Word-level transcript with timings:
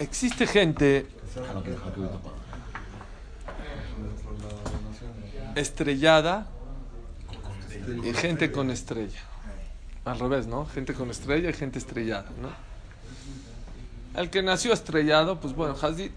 Existe 0.00 0.46
gente 0.46 1.06
estrellada 5.54 6.46
y 8.02 8.14
gente 8.14 8.50
con 8.50 8.70
estrella. 8.70 9.20
Al 10.06 10.18
revés, 10.18 10.46
¿no? 10.46 10.64
Gente 10.64 10.94
con 10.94 11.10
estrella 11.10 11.50
y 11.50 11.52
gente 11.52 11.78
estrellada, 11.78 12.30
¿no? 12.40 12.48
El 14.18 14.30
que 14.30 14.42
nació 14.42 14.72
estrellado, 14.72 15.38
pues 15.38 15.54
bueno, 15.54 15.76
Hazid 15.80 16.10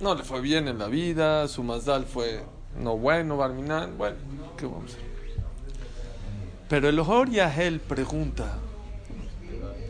no 0.00 0.14
le 0.14 0.22
fue 0.22 0.40
bien 0.40 0.68
en 0.68 0.78
la 0.78 0.86
vida, 0.86 1.48
su 1.48 1.64
Mazdal 1.64 2.04
fue 2.04 2.44
no 2.78 2.96
bueno, 2.96 3.36
Barminan, 3.36 3.98
bueno, 3.98 4.16
¿qué 4.56 4.66
vamos 4.66 4.92
a 4.92 4.94
hacer? 4.94 5.14
Pero 6.68 6.88
el 6.88 6.98
Ohor 7.00 7.30
Yahel 7.30 7.80
pregunta, 7.80 8.58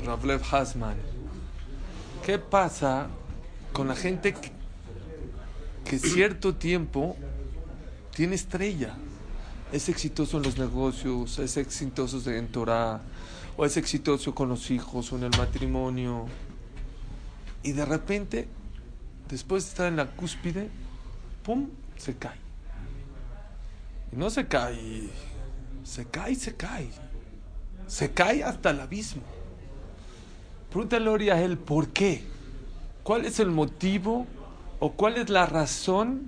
Ravlev 0.04 0.40
Hasman, 0.50 0.96
¿qué 2.24 2.38
pasa 2.38 3.08
con 3.72 3.88
la 3.88 3.94
gente 3.94 4.34
que, 5.84 5.98
cierto 5.98 6.54
tiempo 6.54 7.16
tiene 8.14 8.34
estrella? 8.34 8.94
Es 9.72 9.88
exitoso 9.88 10.38
en 10.38 10.44
los 10.44 10.58
negocios, 10.58 11.38
es 11.38 11.56
exitoso 11.56 12.30
en 12.30 12.48
Torah, 12.48 13.02
o 13.56 13.64
es 13.64 13.76
exitoso 13.76 14.34
con 14.34 14.48
los 14.48 14.70
hijos, 14.70 15.12
o 15.12 15.16
en 15.16 15.24
el 15.24 15.30
matrimonio. 15.36 16.26
Y 17.62 17.72
de 17.72 17.84
repente, 17.84 18.48
después 19.28 19.64
de 19.64 19.70
estar 19.70 19.86
en 19.88 19.96
la 19.96 20.06
cúspide, 20.06 20.70
¡pum! 21.42 21.68
se 21.96 22.16
cae. 22.16 22.38
Y 24.12 24.16
no 24.16 24.30
se 24.30 24.46
cae, 24.46 25.08
se 25.82 26.04
cae, 26.06 26.34
se 26.34 26.54
cae. 26.54 26.90
Se 27.86 28.12
cae 28.12 28.42
hasta 28.44 28.70
el 28.70 28.80
abismo. 28.80 29.22
Pregúntale 30.74 31.30
a 31.30 31.40
él 31.40 31.56
por 31.56 31.90
qué. 31.90 32.24
¿Cuál 33.04 33.26
es 33.26 33.38
el 33.38 33.48
motivo 33.48 34.26
o 34.80 34.90
cuál 34.90 35.18
es 35.18 35.30
la 35.30 35.46
razón 35.46 36.22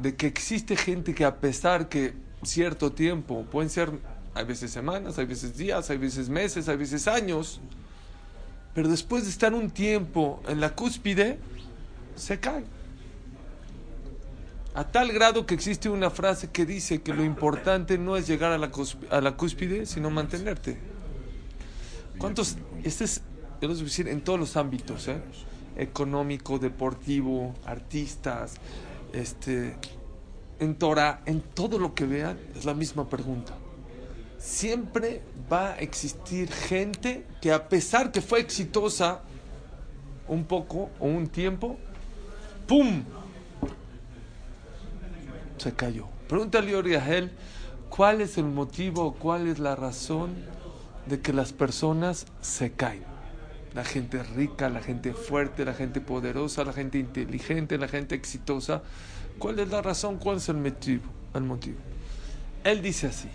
de 0.00 0.16
que 0.16 0.26
existe 0.26 0.74
gente 0.74 1.14
que 1.14 1.26
a 1.26 1.36
pesar 1.36 1.90
que 1.90 2.14
cierto 2.42 2.92
tiempo, 2.92 3.44
pueden 3.50 3.68
ser, 3.68 3.90
hay 4.32 4.46
veces 4.46 4.70
semanas, 4.70 5.18
hay 5.18 5.26
veces 5.26 5.58
días, 5.58 5.90
hay 5.90 5.98
veces 5.98 6.30
meses, 6.30 6.66
hay 6.70 6.78
veces 6.78 7.08
años, 7.08 7.60
pero 8.72 8.88
después 8.88 9.24
de 9.24 9.28
estar 9.28 9.52
un 9.52 9.68
tiempo 9.68 10.42
en 10.48 10.60
la 10.60 10.74
cúspide, 10.74 11.38
se 12.16 12.40
cae. 12.40 12.64
A 14.72 14.84
tal 14.84 15.12
grado 15.12 15.44
que 15.44 15.52
existe 15.52 15.90
una 15.90 16.08
frase 16.08 16.48
que 16.48 16.64
dice 16.64 17.02
que 17.02 17.12
lo 17.12 17.22
importante 17.22 17.98
no 17.98 18.16
es 18.16 18.26
llegar 18.26 18.50
a 18.50 18.70
a 19.14 19.20
la 19.20 19.36
cúspide, 19.36 19.84
sino 19.84 20.08
mantenerte. 20.08 20.89
¿Cuántos? 22.20 22.58
Este 22.84 23.04
es, 23.04 23.22
yo 23.62 23.68
decir, 23.68 24.06
en 24.06 24.20
todos 24.20 24.38
los 24.38 24.58
ámbitos, 24.58 25.08
¿eh? 25.08 25.22
económico, 25.76 26.58
deportivo, 26.58 27.54
artistas, 27.64 28.56
este, 29.14 29.74
en 30.58 30.74
Torah, 30.74 31.22
en 31.24 31.40
todo 31.40 31.78
lo 31.78 31.94
que 31.94 32.04
vean, 32.04 32.38
es 32.54 32.66
la 32.66 32.74
misma 32.74 33.08
pregunta. 33.08 33.54
Siempre 34.36 35.22
va 35.50 35.70
a 35.70 35.78
existir 35.78 36.52
gente 36.52 37.26
que 37.40 37.52
a 37.52 37.70
pesar 37.70 38.12
que 38.12 38.20
fue 38.20 38.40
exitosa 38.40 39.22
un 40.28 40.44
poco 40.44 40.90
o 41.00 41.06
un 41.06 41.26
tiempo, 41.26 41.78
¡pum! 42.66 43.02
Se 45.56 45.72
cayó. 45.72 46.06
Pregúntale 46.28 46.98
a 46.98 47.16
él 47.16 47.32
cuál 47.88 48.20
es 48.20 48.36
el 48.36 48.44
motivo, 48.44 49.14
cuál 49.14 49.48
es 49.48 49.58
la 49.58 49.74
razón 49.74 50.59
de 51.10 51.20
que 51.20 51.32
las 51.32 51.52
personas 51.52 52.26
se 52.40 52.72
caen. 52.72 53.04
La 53.74 53.84
gente 53.84 54.22
rica, 54.22 54.68
la 54.68 54.80
gente 54.80 55.12
fuerte, 55.12 55.64
la 55.64 55.74
gente 55.74 56.00
poderosa, 56.00 56.64
la 56.64 56.72
gente 56.72 56.98
inteligente, 56.98 57.78
la 57.78 57.88
gente 57.88 58.14
exitosa. 58.14 58.82
¿Cuál 59.38 59.58
es 59.58 59.68
la 59.68 59.82
razón? 59.82 60.18
¿Cuál 60.18 60.38
es 60.38 60.48
el 60.48 60.56
motivo? 60.56 61.04
El 61.34 61.42
motivo. 61.42 61.78
Él 62.64 62.80
dice 62.80 63.08
así. 63.08 63.28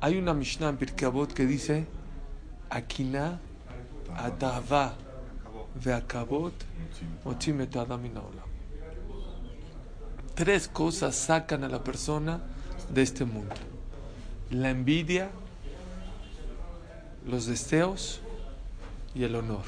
Hay 0.00 0.16
una 0.16 0.34
Mishnah 0.34 0.68
en 0.68 0.76
Pirkei 0.76 1.10
que 1.34 1.46
dice 1.46 1.86
Akina 2.70 3.40
adava 4.16 4.94
ve'akabot 5.84 6.54
Tres 10.34 10.68
cosas 10.68 11.16
sacan 11.16 11.64
a 11.64 11.68
la 11.68 11.82
persona 11.82 12.40
de 12.94 13.02
este 13.02 13.24
mundo. 13.24 13.54
La 14.50 14.70
envidia, 14.70 15.30
los 17.28 17.46
deseos 17.46 18.20
y 19.14 19.24
el 19.24 19.36
honor. 19.36 19.62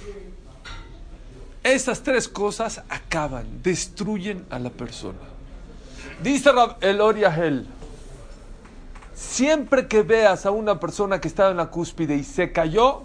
Esas 1.62 2.02
tres 2.02 2.26
cosas 2.26 2.82
acaban, 2.88 3.62
destruyen 3.62 4.46
a 4.50 4.58
la 4.58 4.70
persona. 4.70 5.18
Dice 6.22 6.50
el 6.80 7.00
Oriahel, 7.00 7.66
siempre 9.14 9.86
que 9.86 10.02
veas 10.02 10.46
a 10.46 10.50
una 10.50 10.80
persona 10.80 11.20
que 11.20 11.28
estaba 11.28 11.50
en 11.50 11.58
la 11.58 11.70
cúspide 11.70 12.16
y 12.16 12.24
se 12.24 12.50
cayó, 12.50 13.02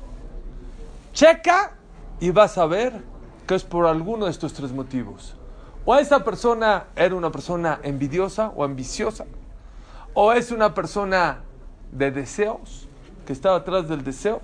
checa 1.14 1.74
y 2.20 2.32
vas 2.32 2.58
a 2.58 2.66
ver 2.66 3.04
que 3.46 3.56
es 3.56 3.64
por 3.64 3.86
alguno 3.86 4.26
de 4.26 4.32
estos 4.32 4.54
tres 4.54 4.72
motivos. 4.72 5.36
O 5.84 5.96
esa 5.96 6.24
persona 6.24 6.86
era 6.96 7.14
una 7.14 7.32
persona 7.32 7.80
envidiosa 7.84 8.52
o 8.56 8.64
ambiciosa, 8.64 9.26
o 10.14 10.32
es 10.32 10.52
una 10.52 10.74
persona 10.74 11.42
de 11.92 12.12
deseos, 12.12 12.88
que 13.26 13.34
estaba 13.34 13.58
atrás 13.58 13.88
del 13.90 14.04
deseo, 14.04 14.42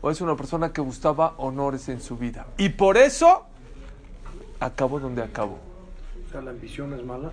o 0.00 0.10
es 0.10 0.20
una 0.20 0.36
persona 0.36 0.72
que 0.72 0.80
buscaba 0.80 1.34
honores 1.38 1.88
en 1.88 2.00
su 2.00 2.16
vida. 2.16 2.46
Y 2.56 2.68
por 2.68 2.96
eso 2.96 3.44
acabó 4.60 5.00
donde 5.00 5.22
acabó. 5.22 5.58
O 6.26 6.30
sea, 6.30 6.40
la 6.40 6.50
ambición 6.50 6.92
es 6.94 7.04
mala. 7.04 7.32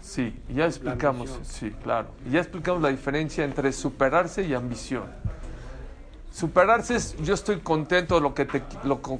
Sí, 0.00 0.38
ya 0.48 0.66
explicamos, 0.66 1.38
sí, 1.42 1.70
claro. 1.82 2.08
Ya 2.30 2.40
explicamos 2.40 2.80
la 2.80 2.88
diferencia 2.88 3.44
entre 3.44 3.72
superarse 3.72 4.44
y 4.44 4.54
ambición. 4.54 5.04
Superarse 6.32 6.94
es, 6.94 7.16
yo 7.18 7.34
estoy 7.34 7.58
contento 7.58 8.14
de 8.14 8.20
lo 8.20 8.34
que 8.34 8.46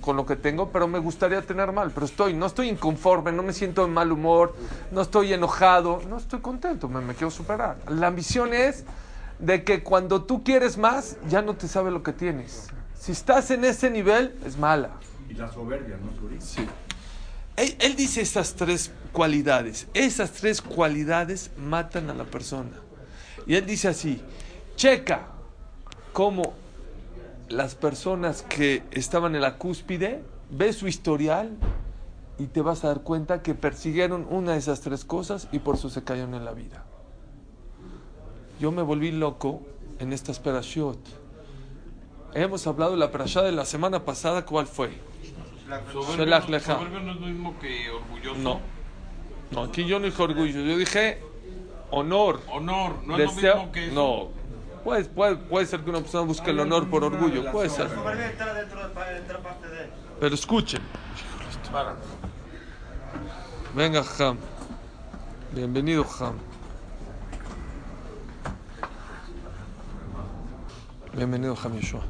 con, 0.00 0.16
lo 0.16 0.24
que 0.24 0.36
tengo, 0.36 0.70
pero 0.70 0.86
me 0.86 1.00
gustaría 1.00 1.42
tener 1.42 1.72
mal, 1.72 1.90
pero 1.90 2.06
estoy, 2.06 2.34
no 2.34 2.46
estoy 2.46 2.68
inconforme, 2.68 3.32
no 3.32 3.42
me 3.42 3.52
siento 3.52 3.84
en 3.84 3.92
mal 3.92 4.12
humor, 4.12 4.54
no 4.92 5.00
estoy 5.00 5.32
enojado, 5.32 6.00
no 6.08 6.18
estoy 6.18 6.40
contento, 6.40 6.88
me, 6.88 7.00
me 7.00 7.14
quiero 7.14 7.30
superar. 7.30 7.78
La 7.88 8.06
ambición 8.06 8.54
es 8.54 8.84
de 9.40 9.64
que 9.64 9.82
cuando 9.82 10.24
tú 10.24 10.44
quieres 10.44 10.76
más, 10.76 11.16
ya 11.28 11.42
no 11.42 11.56
te 11.56 11.68
sabe 11.68 11.90
lo 11.90 12.02
que 12.02 12.12
tienes. 12.12 12.68
Si 12.98 13.12
estás 13.12 13.50
en 13.50 13.64
ese 13.64 13.90
nivel, 13.90 14.38
es 14.44 14.58
mala. 14.58 14.90
Y 15.28 15.34
la 15.34 15.50
soberbia, 15.50 15.96
¿no, 15.96 16.10
Sí. 16.40 16.66
Él, 17.56 17.96
dice 17.96 18.22
estas 18.22 18.54
tres 18.54 18.90
cualidades. 19.12 19.86
Esas 19.92 20.32
tres 20.32 20.62
cualidades 20.62 21.50
matan 21.58 22.08
a 22.08 22.14
la 22.14 22.24
persona. 22.24 22.70
Y 23.46 23.54
él 23.54 23.66
dice 23.66 23.88
así, 23.88 24.22
checa 24.76 25.26
cómo 26.12 26.54
las 27.48 27.74
personas 27.74 28.42
que 28.42 28.82
estaban 28.92 29.34
en 29.34 29.42
la 29.42 29.58
cúspide, 29.58 30.22
ve 30.50 30.72
su 30.72 30.88
historial 30.88 31.50
y 32.38 32.46
te 32.46 32.62
vas 32.62 32.84
a 32.84 32.88
dar 32.88 33.02
cuenta 33.02 33.42
que 33.42 33.54
persiguieron 33.54 34.26
una 34.30 34.52
de 34.52 34.58
esas 34.58 34.80
tres 34.80 35.04
cosas 35.04 35.48
y 35.52 35.58
por 35.58 35.74
eso 35.74 35.90
se 35.90 36.02
cayeron 36.02 36.34
en 36.34 36.44
la 36.44 36.52
vida. 36.52 36.84
Yo 38.60 38.70
me 38.70 38.82
volví 38.82 39.10
loco 39.10 39.62
en 40.00 40.12
estas 40.12 40.38
perashot. 40.38 40.98
Hemos 42.34 42.66
hablado 42.66 42.92
de 42.92 42.98
la 42.98 43.10
perashá 43.10 43.40
de 43.40 43.52
la 43.52 43.64
semana 43.64 44.04
pasada, 44.04 44.44
¿cuál 44.44 44.66
fue? 44.66 44.90
Soberbio, 45.90 46.28
no 46.28 47.12
es 47.12 47.20
lo 47.20 47.26
mismo 47.26 47.58
que 47.58 47.90
orgulloso. 47.90 48.38
No. 48.38 48.60
No, 49.50 49.62
aquí 49.62 49.86
yo 49.86 49.98
no 49.98 50.04
dije 50.04 50.22
orgullo, 50.22 50.60
yo 50.60 50.76
dije 50.76 51.22
honor. 51.90 52.40
Honor, 52.52 52.96
no 53.06 53.16
es 53.16 53.24
lo 53.24 53.32
mismo 53.32 53.72
que 53.72 53.86
eso. 53.86 53.94
No. 53.94 54.28
Puede, 54.84 55.04
puede, 55.06 55.36
puede 55.36 55.64
ser 55.64 55.80
que 55.80 55.88
una 55.88 56.00
persona 56.00 56.26
busque 56.26 56.50
el 56.50 56.60
honor 56.60 56.88
por 56.90 57.02
orgullo, 57.02 57.50
puede 57.50 57.70
ser. 57.70 57.88
Pero 60.20 60.34
escuchen. 60.34 60.82
Venga, 63.74 64.04
Ham. 64.18 64.36
Bienvenido, 65.54 66.04
Ham. 66.18 66.49
Bienvenido, 71.12 71.56
Hamishua. 71.60 72.02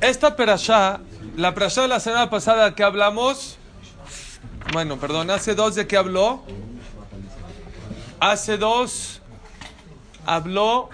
Esta 0.00 0.34
perashá, 0.34 1.00
la 1.36 1.52
perashá 1.52 1.82
de 1.82 1.88
la 1.88 2.00
semana 2.00 2.30
pasada 2.30 2.74
que 2.74 2.82
hablamos, 2.82 3.58
bueno, 4.72 4.98
perdón, 4.98 5.30
hace 5.30 5.54
dos 5.54 5.74
de 5.74 5.86
que 5.86 5.98
habló. 5.98 6.42
Hace 8.18 8.56
dos 8.56 9.20
habló 10.24 10.88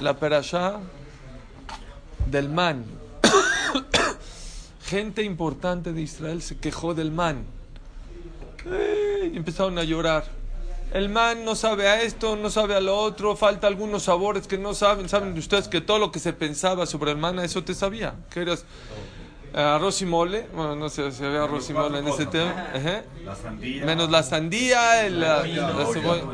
la 0.00 0.18
perashá 0.18 0.80
del 2.26 2.48
man. 2.48 2.84
Gente 4.86 5.22
importante 5.22 5.92
de 5.92 6.02
Israel 6.02 6.42
se 6.42 6.58
quejó 6.58 6.94
del 6.94 7.12
man. 7.12 7.44
Y 9.32 9.36
empezaron 9.36 9.78
a 9.78 9.84
llorar. 9.84 10.37
El 10.92 11.08
man 11.08 11.44
no 11.44 11.54
sabe 11.54 11.88
a 11.88 12.02
esto, 12.02 12.36
no 12.36 12.50
sabe 12.50 12.74
a 12.74 12.80
lo 12.80 12.96
otro, 12.96 13.36
falta 13.36 13.66
algunos 13.66 14.04
sabores 14.04 14.46
que 14.46 14.58
no 14.58 14.74
saben. 14.74 15.08
Saben 15.08 15.36
ustedes 15.36 15.68
que 15.68 15.80
todo 15.80 15.98
lo 15.98 16.10
que 16.10 16.18
se 16.18 16.32
pensaba 16.32 16.86
sobre 16.86 17.12
el 17.12 17.18
man, 17.18 17.38
eso 17.40 17.62
te 17.62 17.74
sabía. 17.74 18.14
Que 18.30 18.40
eras 18.40 18.64
eh, 19.54 19.60
arroz 19.60 20.00
y 20.02 20.06
mole. 20.06 20.46
Bueno, 20.54 20.76
no 20.76 20.88
sé 20.88 21.10
si 21.12 21.24
había 21.24 21.44
arroz 21.44 21.68
y 21.68 21.74
mole 21.74 21.98
en 21.98 22.08
ese 22.08 22.26
tema. 22.26 22.70
Ajá. 22.74 23.02
La 23.24 23.34
sandía. 23.34 23.84
Menos 23.84 24.10
la 24.10 24.22
sandía, 24.22 25.06
el, 25.06 25.20
la, 25.20 25.46
la 25.46 25.86
cebolla. 25.92 26.24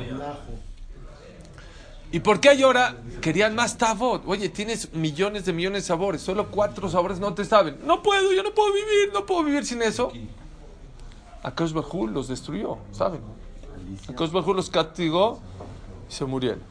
¿Y 2.13 2.21
por 2.21 2.39
qué 2.39 2.51
ahora 2.63 2.95
querían 3.21 3.57
más 3.57 3.77
tavot? 3.77 4.23
Oye, 4.25 4.49
tienes 4.49 4.93
millones 4.93 5.47
de 5.47 5.53
millones 5.53 5.83
de 5.83 5.89
sabores, 5.89 6.23
solo 6.23 6.47
cuatro 6.49 6.89
sabores 6.89 7.19
no 7.19 7.35
te 7.35 7.45
saben. 7.45 7.79
No 7.85 8.05
puedo, 8.05 8.33
yo 8.33 8.45
no 8.45 8.55
puedo 8.55 8.73
vivir, 8.73 9.13
no 9.13 9.27
puedo 9.27 9.43
vivir 9.43 9.67
sin 9.67 9.83
eso. 9.83 10.13
Akash 11.43 11.73
Bajú 11.73 12.07
los 12.07 12.29
destruyó, 12.29 12.79
¿saben? 12.93 13.21
Los 14.55 14.71
castigó 14.71 15.41
y 16.09 16.13
se 16.13 16.25
murieron. 16.25 16.63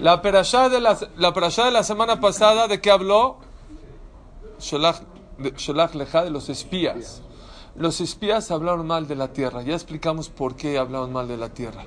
La 0.00 0.22
perashá 0.22 0.68
de 0.68 0.80
la, 0.80 0.98
la 1.16 1.34
perashá 1.34 1.66
de 1.66 1.70
la 1.70 1.82
semana 1.82 2.20
pasada, 2.20 2.68
¿de 2.68 2.80
qué 2.80 2.90
habló? 2.90 3.36
Sholach, 4.58 5.02
de, 5.38 5.52
Sholach 5.56 5.94
Lejá, 5.94 6.24
de 6.24 6.30
los 6.30 6.48
espías. 6.48 7.22
Los 7.76 8.00
espías 8.00 8.50
hablaron 8.50 8.86
mal 8.86 9.06
de 9.06 9.16
la 9.16 9.28
tierra. 9.28 9.62
Ya 9.62 9.74
explicamos 9.74 10.28
por 10.28 10.56
qué 10.56 10.78
hablaron 10.78 11.12
mal 11.12 11.28
de 11.28 11.36
la 11.36 11.50
tierra. 11.50 11.84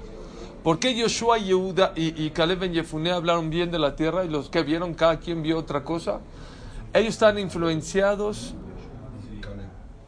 ¿Por 0.64 0.80
qué 0.80 0.96
Yoshua 0.96 1.40
y, 1.40 1.46
Yehuda 1.46 1.94
y, 1.96 2.24
y 2.24 2.32
Caleb 2.32 2.64
en 2.64 2.74
Yefuné 2.74 3.12
hablaron 3.12 3.50
bien 3.50 3.72
de 3.72 3.80
la 3.80 3.96
tierra 3.96 4.26
y 4.26 4.30
los 4.30 4.50
que 4.50 4.64
vieron, 4.64 4.94
cada 4.94 5.18
quien 5.18 5.42
vio 5.42 5.58
otra 5.58 5.84
cosa? 5.84 6.20
Ellos 6.94 7.14
están 7.14 7.40
influenciados 7.40 8.54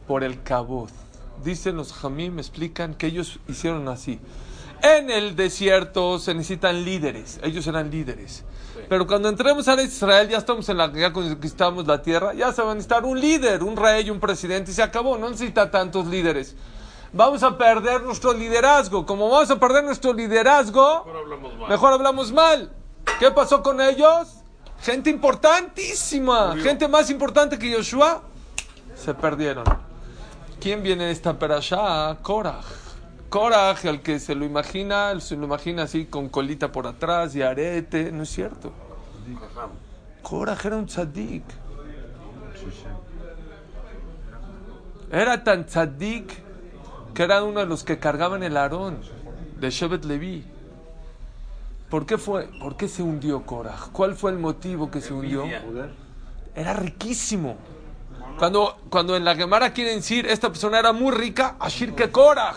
por 0.06 0.22
el 0.22 0.42
kabod. 0.42 0.90
Dicen 1.42 1.76
los 1.76 1.92
Jamim, 1.92 2.38
explican 2.38 2.94
que 2.94 3.06
ellos 3.06 3.38
hicieron 3.48 3.88
así. 3.88 4.20
En 4.82 5.10
el 5.10 5.36
desierto 5.36 6.18
se 6.18 6.34
necesitan 6.34 6.84
líderes, 6.84 7.38
ellos 7.42 7.66
eran 7.66 7.90
líderes. 7.90 8.44
Pero 8.88 9.06
cuando 9.06 9.28
entremos 9.28 9.68
a 9.68 9.80
Israel, 9.82 10.28
ya 10.28 10.38
estamos 10.38 10.68
en 10.68 10.78
la, 10.78 10.90
ya 10.92 11.12
conquistamos 11.12 11.86
la 11.86 12.00
tierra, 12.00 12.32
ya 12.34 12.52
se 12.52 12.62
va 12.62 12.72
a 12.72 12.74
necesitar 12.74 13.04
un 13.04 13.20
líder, 13.20 13.62
un 13.62 13.76
rey, 13.76 14.08
un 14.10 14.18
presidente, 14.20 14.70
y 14.70 14.74
se 14.74 14.82
acabó, 14.82 15.18
no 15.18 15.28
necesita 15.28 15.70
tantos 15.70 16.06
líderes. 16.06 16.56
Vamos 17.12 17.42
a 17.42 17.58
perder 17.58 18.02
nuestro 18.02 18.32
liderazgo. 18.32 19.04
Como 19.04 19.28
vamos 19.28 19.50
a 19.50 19.58
perder 19.58 19.84
nuestro 19.84 20.12
liderazgo, 20.12 20.80
Ahora 20.80 21.18
hablamos 21.18 21.58
mal. 21.58 21.68
mejor 21.68 21.92
hablamos 21.92 22.32
mal. 22.32 22.72
¿Qué 23.18 23.30
pasó 23.32 23.62
con 23.62 23.80
ellos? 23.80 24.28
Gente 24.80 25.10
importantísima, 25.10 26.56
gente 26.56 26.88
más 26.88 27.10
importante 27.10 27.58
que 27.58 27.70
Yoshua, 27.70 28.22
se 28.94 29.12
perdieron. 29.12 29.64
¿Quién 30.60 30.82
viene 30.82 31.04
de 31.04 31.12
esta 31.12 31.38
perashá? 31.38 32.18
Korach. 32.20 32.66
Korach, 33.30 33.82
el 33.86 34.02
que 34.02 34.18
se 34.18 34.34
lo 34.34 34.44
imagina, 34.44 35.18
se 35.18 35.34
lo 35.34 35.46
imagina 35.46 35.84
así 35.84 36.04
con 36.04 36.28
colita 36.28 36.70
por 36.70 36.86
atrás 36.86 37.34
y 37.34 37.40
arete, 37.40 38.12
no 38.12 38.24
es 38.24 38.28
cierto. 38.28 38.70
Korach 40.22 40.62
era 40.66 40.76
un 40.76 40.86
tzadik. 40.86 41.44
Era 45.10 45.42
tan 45.42 45.64
tzadik 45.64 46.30
que 47.14 47.22
era 47.22 47.42
uno 47.42 47.60
de 47.60 47.66
los 47.66 47.82
que 47.82 47.98
cargaban 47.98 48.42
el 48.42 48.58
arón 48.58 48.98
de 49.58 49.70
Shevet 49.70 50.04
Levi. 50.04 50.44
¿Por 51.88 52.04
qué 52.04 52.18
fue? 52.18 52.50
¿Por 52.60 52.76
qué 52.76 52.86
se 52.86 53.02
hundió 53.02 53.46
Korach? 53.46 53.90
¿Cuál 53.92 54.14
fue 54.14 54.30
el 54.30 54.38
motivo 54.38 54.90
que 54.90 55.00
se 55.00 55.14
hundió? 55.14 55.44
Era 56.54 56.74
riquísimo. 56.74 57.56
Cuando, 58.38 58.78
cuando 58.88 59.16
en 59.16 59.24
la 59.24 59.34
Gemara 59.34 59.72
quieren 59.72 59.96
decir 59.96 60.26
esta 60.26 60.48
persona 60.48 60.78
era 60.78 60.92
muy 60.92 61.12
rica, 61.12 61.56
Ashir 61.58 61.94
que 61.94 62.10
Korach. 62.10 62.56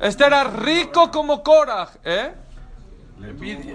Este 0.00 0.24
era 0.24 0.44
rico 0.44 1.10
como 1.10 1.42
Korach, 1.42 1.90
¿eh? 2.04 2.34
le 3.18 3.30
envidia. 3.30 3.74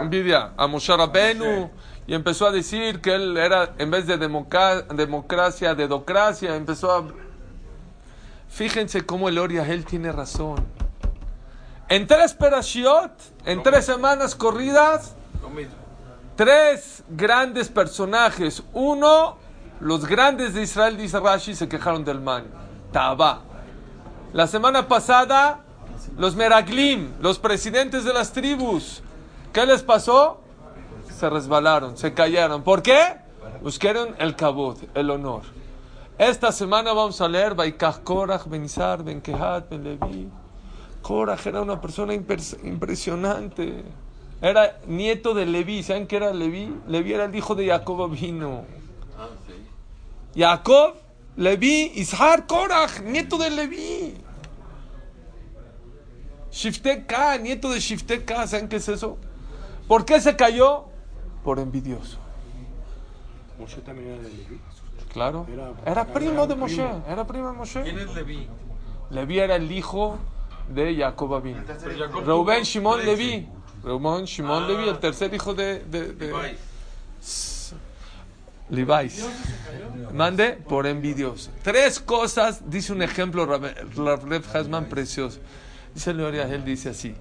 Envidia 0.00 0.52
a 0.56 0.66
Moshe 0.66 0.96
Rabenu 0.96 1.70
y 2.06 2.14
empezó 2.14 2.46
a 2.46 2.50
decir 2.50 3.00
que 3.00 3.14
él 3.14 3.36
era 3.36 3.74
en 3.78 3.90
vez 3.90 4.06
de 4.06 4.18
democracia, 4.18 5.74
dedocracia, 5.74 6.56
empezó 6.56 6.92
a 6.92 7.04
Fíjense 8.50 9.06
cómo 9.06 9.28
el 9.28 9.38
Oriahel 9.38 9.84
tiene 9.84 10.10
razón. 10.10 10.66
En 11.88 12.06
tres 12.06 12.34
perashiot, 12.34 13.12
en 13.44 13.62
tres 13.62 13.86
semanas 13.86 14.34
corridas, 14.34 15.14
tres 16.36 17.04
grandes 17.08 17.68
personajes. 17.68 18.62
Uno, 18.72 19.38
los 19.80 20.06
grandes 20.06 20.54
de 20.54 20.62
Israel, 20.62 20.96
dice 20.96 21.18
Rashi, 21.18 21.54
se 21.54 21.68
quejaron 21.68 22.04
del 22.04 22.20
man. 22.20 22.44
Taba. 22.92 23.40
La 24.32 24.46
semana 24.46 24.86
pasada, 24.86 25.60
los 26.16 26.36
Meraglim, 26.36 27.12
los 27.20 27.38
presidentes 27.38 28.04
de 28.04 28.12
las 28.12 28.32
tribus. 28.32 29.02
¿Qué 29.52 29.66
les 29.66 29.82
pasó? 29.82 30.40
Se 31.18 31.28
resbalaron, 31.28 31.96
se 31.96 32.14
cayeron. 32.14 32.62
¿Por 32.62 32.82
qué? 32.82 33.16
Buscaron 33.62 34.14
el 34.18 34.36
kabod, 34.36 34.76
el 34.94 35.10
honor. 35.10 35.42
Esta 36.18 36.52
semana 36.52 36.92
vamos 36.92 37.20
a 37.20 37.28
leer 37.28 37.54
Baikach 37.54 38.02
Korach, 38.02 38.46
Ben 38.46 38.68
Kehat, 39.20 39.70
Ben. 39.70 40.30
Korach 41.02 41.46
era 41.46 41.62
una 41.62 41.80
persona 41.80 42.12
impresionante. 42.14 43.84
Era 44.42 44.78
nieto 44.86 45.34
de 45.34 45.46
Levi. 45.46 45.82
¿Saben 45.82 46.06
qué 46.06 46.16
era 46.16 46.32
Levi? 46.32 46.74
Levi 46.86 47.12
era 47.14 47.24
el 47.24 47.34
hijo 47.34 47.54
de 47.54 47.66
Jacob 47.66 48.10
vino. 48.10 48.64
Ah. 50.30 50.38
Jacob, 50.38 50.94
Levi, 51.36 51.92
Ishar, 51.96 52.46
Korach, 52.46 53.00
nieto 53.00 53.38
de 53.38 53.50
Levi. 53.50 54.14
Shifteka, 56.50 57.38
nieto 57.38 57.70
de 57.70 57.80
Shifteka. 57.80 58.46
¿Saben 58.46 58.68
qué 58.68 58.76
es 58.76 58.88
eso? 58.88 59.18
¿Por 59.86 60.04
qué 60.04 60.20
se 60.20 60.34
cayó? 60.36 60.84
Por 61.44 61.58
envidioso. 61.58 62.18
Moshe 63.58 63.80
también 63.82 64.08
era 64.14 64.22
de 64.22 64.28
Leví. 64.30 64.60
Claro. 65.12 65.46
Era- 65.52 65.72
Era 65.84 66.04
primo 66.06 66.46
de 66.46 66.54
Moshe. 66.54 66.76
primo. 66.76 67.04
Era 67.08 67.26
primo 67.26 67.50
de 67.50 67.56
Moshe. 67.56 67.82
¿Quién 67.82 67.98
es 67.98 68.14
Levi? 68.14 68.48
Levi 69.10 69.38
era 69.38 69.56
el 69.56 69.70
hijo 69.72 70.18
de 70.68 70.96
Jacob 70.96 71.42
Jacob 71.42 72.24
Reuben 72.24 72.62
Shimon. 72.62 73.04
Levi. 73.04 73.48
Reuben 73.82 74.24
Shimon 74.24 74.64
Ah. 74.64 74.66
Levi, 74.68 74.88
el 74.88 74.98
tercer 74.98 75.32
hijo 75.34 75.54
de, 75.54 75.80
de, 75.80 76.12
de- 76.12 76.26
Levi. 76.32 76.56
Levi's. 78.70 79.26
Mande 80.12 80.52
por 80.52 80.86
envidioso. 80.86 81.50
Tres 81.62 82.00
cosas, 82.00 82.68
dice 82.68 82.92
un 82.92 83.02
ejemplo 83.02 83.46
Reb 83.46 84.44
Hasman 84.52 84.88
precioso. 84.88 85.38
Dice 85.94 86.14
Leoria, 86.14 86.48
él 86.52 86.64
dice 86.64 86.90
así. 86.90 87.14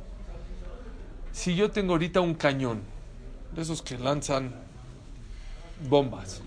Si 1.32 1.56
yo 1.56 1.72
tengo 1.72 1.94
ahorita 1.94 2.22
un 2.22 2.34
cañón, 2.34 2.82
de 3.56 3.62
esos 3.62 3.82
que 3.82 3.98
lanzan 3.98 4.54
bombas, 5.90 6.42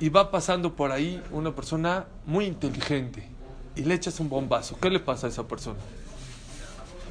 y 0.00 0.08
va 0.08 0.30
pasando 0.30 0.74
por 0.74 0.90
ahí 0.90 1.22
una 1.30 1.54
persona 1.54 2.06
muy 2.26 2.46
inteligente, 2.46 3.28
y 3.76 3.82
le 3.82 3.94
echas 3.94 4.20
un 4.20 4.28
bombazo, 4.28 4.78
¿qué 4.80 4.90
le 4.90 5.00
pasa 5.00 5.26
a 5.26 5.30
esa 5.30 5.46
persona? 5.46 5.78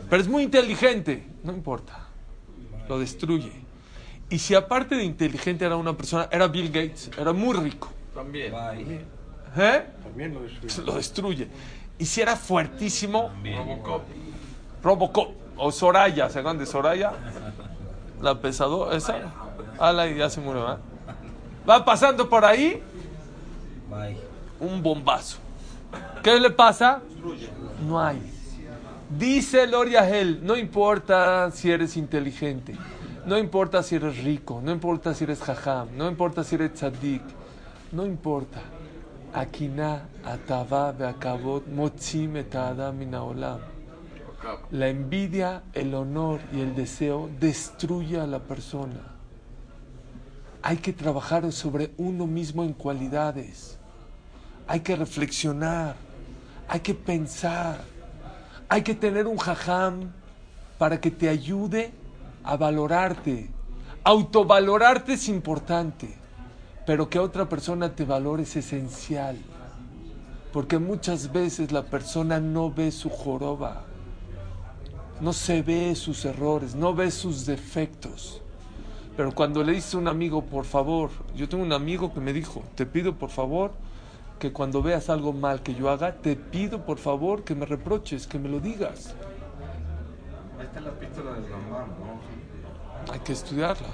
Pero 0.09 0.21
es 0.21 0.27
muy 0.27 0.43
inteligente, 0.43 1.25
no 1.43 1.53
importa, 1.53 2.07
lo 2.87 2.99
destruye. 2.99 3.62
Y 4.33 4.39
si 4.39 4.55
aparte 4.55 4.95
de 4.95 5.03
inteligente 5.03 5.63
era 5.63 5.75
una 5.75 5.95
persona, 5.95 6.27
era 6.31 6.47
Bill 6.47 6.69
Gates, 6.69 7.11
era 7.15 7.31
muy 7.33 7.55
rico, 7.55 7.89
También. 8.15 8.51
¿eh? 9.55 9.85
También 10.01 10.33
lo 10.33 10.41
destruyó. 10.41 10.83
lo 10.85 10.93
destruye. 10.95 11.47
Y 11.99 12.05
si 12.07 12.19
era 12.19 12.35
fuertísimo, 12.35 13.29
Robocop. 13.43 14.01
Robocop 14.81 15.35
o 15.55 15.71
Soraya, 15.71 16.31
¿se 16.31 16.39
acuerdan 16.39 16.57
de 16.57 16.65
Soraya? 16.65 17.11
La 18.23 18.41
pesado, 18.41 18.91
esa. 18.91 19.31
Ala 19.77 20.07
y 20.07 20.17
ya 20.17 20.31
se 20.31 20.41
murió, 20.41 20.61
¿verdad? 20.61 20.79
Va 21.69 21.85
pasando 21.85 22.27
por 22.27 22.43
ahí, 22.43 22.81
un 24.59 24.81
bombazo. 24.81 25.37
¿Qué 26.23 26.39
le 26.39 26.49
pasa? 26.49 27.03
No 27.87 28.01
hay. 28.01 28.19
Dice 29.11 29.67
Loria 29.67 30.09
Hell, 30.09 30.39
no 30.43 30.57
importa 30.57 31.51
si 31.51 31.69
eres 31.69 31.95
inteligente, 31.97 32.75
no 33.25 33.37
importa 33.37 33.81
si 33.83 33.95
eres 33.95 34.23
rico, 34.23 34.61
no 34.61 34.71
importa 34.71 35.13
si 35.13 35.23
eres 35.23 35.41
jajam, 35.41 35.89
no 35.95 36.09
importa 36.09 36.43
si 36.43 36.55
eres 36.55 36.73
tzadik, 36.73 37.23
no 37.91 38.05
importa. 38.05 38.61
Akina, 39.33 40.09
atava, 40.23 40.91
beakavot, 40.91 41.67
motzim 41.67 42.35
et 42.37 42.53
adam 42.53 42.97
min 42.97 43.13
haolam. 43.13 43.59
La 44.71 44.89
envidia, 44.89 45.63
el 45.73 45.95
honor 45.95 46.41
y 46.51 46.59
el 46.59 46.75
deseo 46.75 47.29
destruye 47.39 48.19
a 48.19 48.27
la 48.27 48.39
persona. 48.39 49.15
Hay 50.61 50.77
que 50.77 50.93
trabajar 50.93 51.49
sobre 51.51 51.91
uno 51.97 52.27
mismo 52.27 52.63
en 52.63 52.73
cualidades. 52.73 53.77
Hay 54.67 54.81
que 54.81 54.95
reflexionar. 54.95 55.95
Hay 56.67 56.81
que 56.81 56.93
pensar. 56.93 57.81
Hay 58.69 58.81
que 58.81 58.95
tener 58.95 59.27
un 59.27 59.37
jajam 59.37 60.11
para 60.77 60.99
que 60.99 61.11
te 61.11 61.29
ayude 61.29 61.93
a 62.43 62.57
valorarte. 62.57 63.49
Autovalorarte 64.03 65.13
es 65.13 65.29
importante, 65.29 66.13
pero 66.85 67.09
que 67.09 67.19
otra 67.19 67.47
persona 67.47 67.95
te 67.95 68.05
valore 68.05 68.43
es 68.43 68.55
esencial. 68.55 69.37
Porque 70.51 70.77
muchas 70.77 71.31
veces 71.31 71.71
la 71.71 71.83
persona 71.83 72.39
no 72.39 72.71
ve 72.71 72.91
su 72.91 73.09
joroba. 73.09 73.85
no 75.21 75.31
se 75.31 75.61
ve 75.61 75.95
sus 75.95 76.25
errores, 76.25 76.75
no 76.75 76.93
ve 76.93 77.09
sus 77.11 77.45
defectos. 77.45 78.41
Pero 79.15 79.33
cuando 79.33 79.63
le 79.63 79.73
dice 79.73 79.95
a 79.95 79.99
un 79.99 80.07
amigo, 80.07 80.43
por 80.43 80.65
favor, 80.65 81.11
yo 81.35 81.47
tengo 81.47 81.63
un 81.63 81.71
amigo 81.71 82.13
que 82.13 82.19
me 82.19 82.33
dijo, 82.33 82.63
te 82.75 82.85
pido 82.85 83.15
por 83.15 83.29
favor 83.29 83.71
que 84.39 84.51
cuando 84.51 84.81
veas 84.81 85.09
algo 85.09 85.31
mal 85.31 85.61
que 85.61 85.75
yo 85.75 85.89
haga, 85.89 86.15
te 86.15 86.35
pido 86.35 86.85
por 86.85 86.97
favor 86.97 87.43
que 87.43 87.55
me 87.55 87.65
reproches, 87.65 88.27
que 88.27 88.39
me 88.39 88.49
lo 88.49 88.59
digas. 88.59 89.15
Esta 90.63 90.79
es 90.79 90.85
la 90.85 90.91
pistola 90.91 91.33
del 91.33 91.49
Rambam, 91.49 91.89
¿no? 91.89 93.13
Hay 93.13 93.19
que 93.19 93.33
estudiarla. 93.33 93.89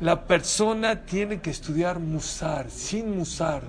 La 0.00 0.24
persona 0.24 1.04
tiene 1.04 1.40
que 1.40 1.50
estudiar 1.50 2.00
musar, 2.00 2.70
sin 2.70 3.16
musar. 3.16 3.62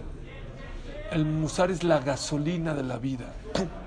El 1.12 1.26
musar 1.26 1.70
es 1.70 1.84
la 1.84 2.00
gasolina 2.00 2.74
de 2.74 2.84
la 2.84 2.98
vida. 2.98 3.26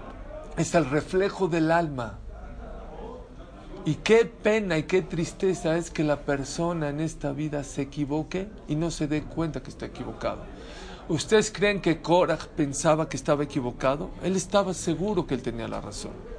Es 0.57 0.73
el 0.77 0.89
reflejo 0.89 1.49
del 1.49 1.73
alma. 1.73 2.21
Y 3.85 3.97
qué 3.97 4.25
pena 4.25 4.79
y 4.79 4.85
qué 4.85 5.03
tristeza 5.03 5.77
es 5.77 5.91
que 5.91 6.05
la 6.05 6.21
persona 6.21 6.91
en 6.91 7.01
esta 7.01 7.33
vida 7.33 7.65
se 7.65 7.83
equivoque 7.83 8.49
y 8.69 8.77
no 8.77 8.93
se 8.93 9.09
dé 9.09 9.25
cuenta 9.25 9.65
que 9.65 9.71
está 9.71 9.87
equivocado. 9.87 10.45
¿Ustedes 11.09 11.51
creen 11.51 11.81
que 11.81 12.01
Korach 12.01 12.47
pensaba 12.47 13.09
que 13.09 13.17
estaba 13.17 13.43
equivocado? 13.43 14.11
Él 14.23 14.37
estaba 14.37 14.73
seguro 14.73 15.27
que 15.27 15.35
él 15.35 15.43
tenía 15.43 15.67
la 15.67 15.81
razón. 15.81 16.34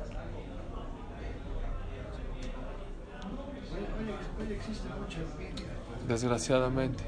Desgraciadamente. 6.07 7.03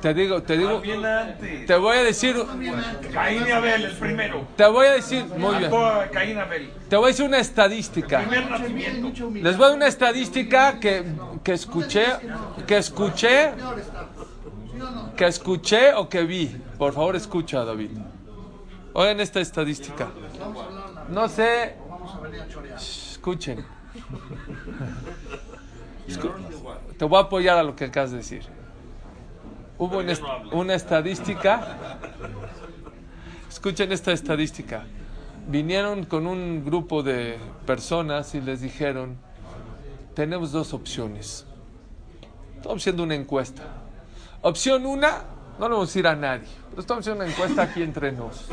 Te 0.00 0.14
digo, 0.14 0.42
te 0.42 0.56
digo, 0.56 0.82
te 1.66 1.76
voy 1.76 1.96
a 1.96 2.02
decir, 2.02 2.36
Caín 3.12 3.46
y 3.46 3.50
Abel, 3.50 3.84
el 3.84 3.96
primero. 3.96 4.46
te 4.56 4.66
voy 4.66 4.86
a 4.86 4.92
decir, 4.92 5.24
muy 5.36 5.56
bien, 5.56 5.70
te 6.88 6.96
voy 6.96 7.04
a 7.04 7.08
decir 7.08 7.26
una 7.26 7.38
estadística. 7.38 8.22
Les 8.22 9.56
voy 9.56 9.64
a 9.64 9.68
dar 9.68 9.76
una 9.76 9.86
estadística 9.86 10.78
que, 10.78 11.04
que 11.42 11.52
escuché, 11.52 12.04
que 12.66 12.76
escuché, 12.76 13.52
que 15.16 15.26
escuché 15.26 15.94
o 15.94 16.08
que 16.08 16.22
vi. 16.24 16.56
Por 16.78 16.92
favor, 16.92 17.16
escucha, 17.16 17.64
David. 17.64 17.90
Oigan 18.92 19.20
esta 19.20 19.40
estadística. 19.40 20.08
No 21.08 21.28
sé. 21.28 21.76
Escuchen. 22.76 23.64
Te 27.00 27.06
voy 27.06 27.16
a 27.16 27.22
apoyar 27.22 27.56
a 27.56 27.62
lo 27.62 27.74
que 27.74 27.86
acabas 27.86 28.10
de 28.10 28.18
decir. 28.18 28.42
Hubo 29.78 30.00
una, 30.00 30.12
est- 30.12 30.22
una 30.52 30.74
estadística. 30.74 31.78
Escuchen 33.48 33.90
esta 33.90 34.12
estadística. 34.12 34.84
Vinieron 35.48 36.04
con 36.04 36.26
un 36.26 36.62
grupo 36.62 37.02
de 37.02 37.38
personas 37.64 38.34
y 38.34 38.42
les 38.42 38.60
dijeron, 38.60 39.16
tenemos 40.12 40.52
dos 40.52 40.74
opciones. 40.74 41.46
Estamos 42.56 42.82
haciendo 42.82 43.02
una 43.04 43.14
encuesta. 43.14 43.62
Opción 44.42 44.84
una, 44.84 45.22
no 45.58 45.68
le 45.68 45.72
vamos 45.76 45.88
a 45.88 45.92
decir 45.92 46.06
a 46.06 46.14
nadie, 46.14 46.48
pero 46.68 46.82
estamos 46.82 47.00
haciendo 47.00 47.24
una 47.24 47.32
encuesta 47.32 47.62
aquí 47.62 47.82
entre 47.82 48.12
nos. 48.12 48.44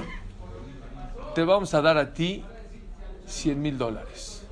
Te 1.35 1.43
vamos 1.43 1.73
a 1.73 1.81
dar 1.81 1.97
a 1.97 2.13
ti 2.13 2.45
100 3.25 3.61
mil 3.61 3.77
dólares. 3.77 4.47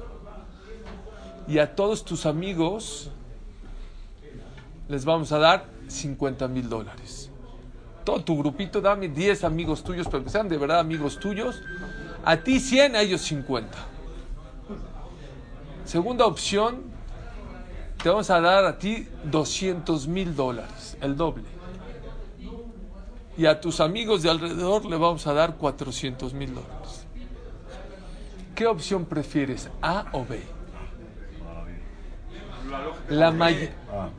Y 1.48 1.60
a 1.60 1.74
todos 1.78 2.04
tus 2.04 2.26
amigos 2.26 3.10
les 4.88 5.06
vamos 5.06 5.32
a 5.32 5.40
dar 5.40 5.66
50 5.88 6.48
mil 6.48 6.70
dólares. 6.70 7.32
Todo 8.04 8.24
tu 8.24 8.38
grupito, 8.38 8.82
dame 8.82 9.10
10 9.10 9.44
amigos 9.44 9.84
tuyos, 9.84 10.08
pero 10.10 10.24
que 10.24 10.30
sean 10.30 10.48
de 10.48 10.58
verdad 10.58 10.80
amigos 10.80 11.20
tuyos. 11.20 11.62
A 12.24 12.38
ti 12.38 12.60
100, 12.60 12.96
a 12.96 13.02
ellos 13.02 13.22
50. 13.22 13.76
Segunda 15.86 16.26
opción, 16.26 16.84
te 18.02 18.10
vamos 18.10 18.30
a 18.30 18.40
dar 18.42 18.66
a 18.66 18.78
ti 18.78 19.08
200 19.24 20.08
mil 20.08 20.36
dólares, 20.36 20.98
el 21.02 21.16
doble. 21.16 21.46
Y 23.38 23.48
a 23.48 23.60
tus 23.60 23.80
amigos 23.80 24.22
de 24.22 24.30
alrededor 24.30 24.86
le 24.86 24.98
vamos 24.98 25.26
a 25.28 25.34
dar 25.34 25.56
400 25.58 26.34
mil 26.34 26.54
dólares. 26.54 27.06
¿Qué 28.56 28.68
opción 28.68 29.06
prefieres, 29.06 29.70
A 29.82 30.06
o 30.14 30.24
B? 30.24 30.55
La 32.76 32.84
lógica, 32.84 33.06
La, 33.10 33.32
may- 33.32 33.70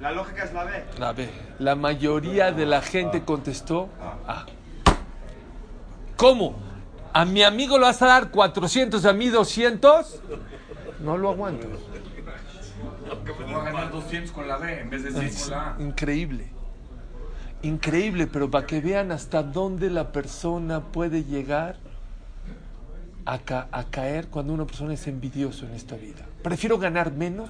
la 0.01 0.13
lógica 0.13 0.45
es 0.45 0.53
la 0.53 0.65
B. 0.65 0.85
la 0.99 1.13
B. 1.13 1.29
La 1.59 1.75
mayoría 1.75 2.53
de 2.53 2.67
la 2.67 2.81
gente 2.83 3.23
contestó 3.25 3.89
A. 4.27 4.47
¿Cómo? 6.17 6.55
¿A 7.13 7.25
mi 7.25 7.43
amigo 7.43 7.79
le 7.79 7.85
vas 7.85 8.01
a 8.03 8.07
dar 8.07 8.31
400 8.31 9.03
y 9.05 9.09
a 9.09 9.13
mí 9.13 9.29
200? 9.29 10.23
No 11.01 11.17
lo 11.17 11.31
aguanto. 11.31 11.67
Voy 13.45 13.55
a 13.55 13.59
ganar 13.65 13.91
200 13.93 14.33
con 14.33 14.49
la 14.49 14.57
B 14.59 14.81
en 14.81 14.91
vez 14.91 15.05
de 15.05 15.11
100 15.13 15.25
Es 15.25 15.43
con 15.43 15.51
la 15.53 15.71
A. 15.75 15.77
increíble. 15.83 16.49
Increíble, 17.63 18.27
pero 18.27 18.51
para 18.51 18.67
que 18.67 18.81
vean 18.81 19.13
hasta 19.13 19.43
dónde 19.43 19.89
la 19.91 20.13
persona 20.13 20.81
puede 20.81 21.25
llegar 21.25 21.77
a, 23.25 23.39
ca- 23.39 23.69
a 23.73 23.85
caer 23.85 24.29
cuando 24.29 24.53
una 24.53 24.67
persona 24.67 24.95
es 24.95 25.07
envidioso 25.07 25.65
en 25.67 25.75
esta 25.75 25.97
vida. 25.97 26.25
Prefiero 26.43 26.79
ganar 26.79 27.13
menos, 27.13 27.49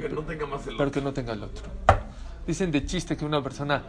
Que 0.00 0.08
no 0.08 0.22
tenga 0.22 0.46
más 0.46 0.66
el 0.66 0.76
pero 0.76 0.90
que 0.90 1.00
no 1.00 1.12
tenga 1.12 1.32
el 1.32 1.42
otro. 1.42 1.64
Dicen 2.46 2.70
de 2.70 2.84
chiste 2.84 3.16
que 3.16 3.24
una 3.24 3.42
persona, 3.42 3.82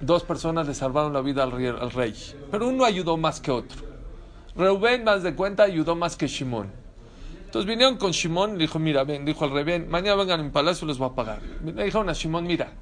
dos 0.00 0.22
personas 0.22 0.66
le 0.66 0.74
salvaron 0.74 1.12
la 1.12 1.20
vida 1.20 1.42
al 1.42 1.52
rey, 1.52 1.66
al 1.66 1.90
rey, 1.90 2.14
pero 2.50 2.68
uno 2.68 2.84
ayudó 2.84 3.16
más 3.16 3.40
que 3.40 3.50
otro. 3.50 3.78
Reuben, 4.56 5.04
más 5.04 5.22
de 5.22 5.34
cuenta, 5.34 5.64
ayudó 5.64 5.96
más 5.96 6.16
que 6.16 6.26
Shimón. 6.26 6.70
Entonces 7.44 7.68
vinieron 7.68 7.96
con 7.96 8.12
Shimón, 8.12 8.52
le 8.52 8.58
dijo, 8.58 8.78
mira, 8.78 9.02
ven, 9.04 9.24
dijo 9.24 9.44
al 9.44 9.50
rey, 9.50 9.64
ven, 9.64 9.88
mañana 9.88 10.16
vengan 10.16 10.40
a 10.40 10.42
mi 10.42 10.50
palacio, 10.50 10.86
les 10.86 10.98
voy 10.98 11.08
a 11.08 11.14
pagar. 11.14 11.40
Le 11.64 11.84
dijeron 11.84 12.08
a 12.08 12.12
Shimón, 12.12 12.46
mira, 12.46 12.72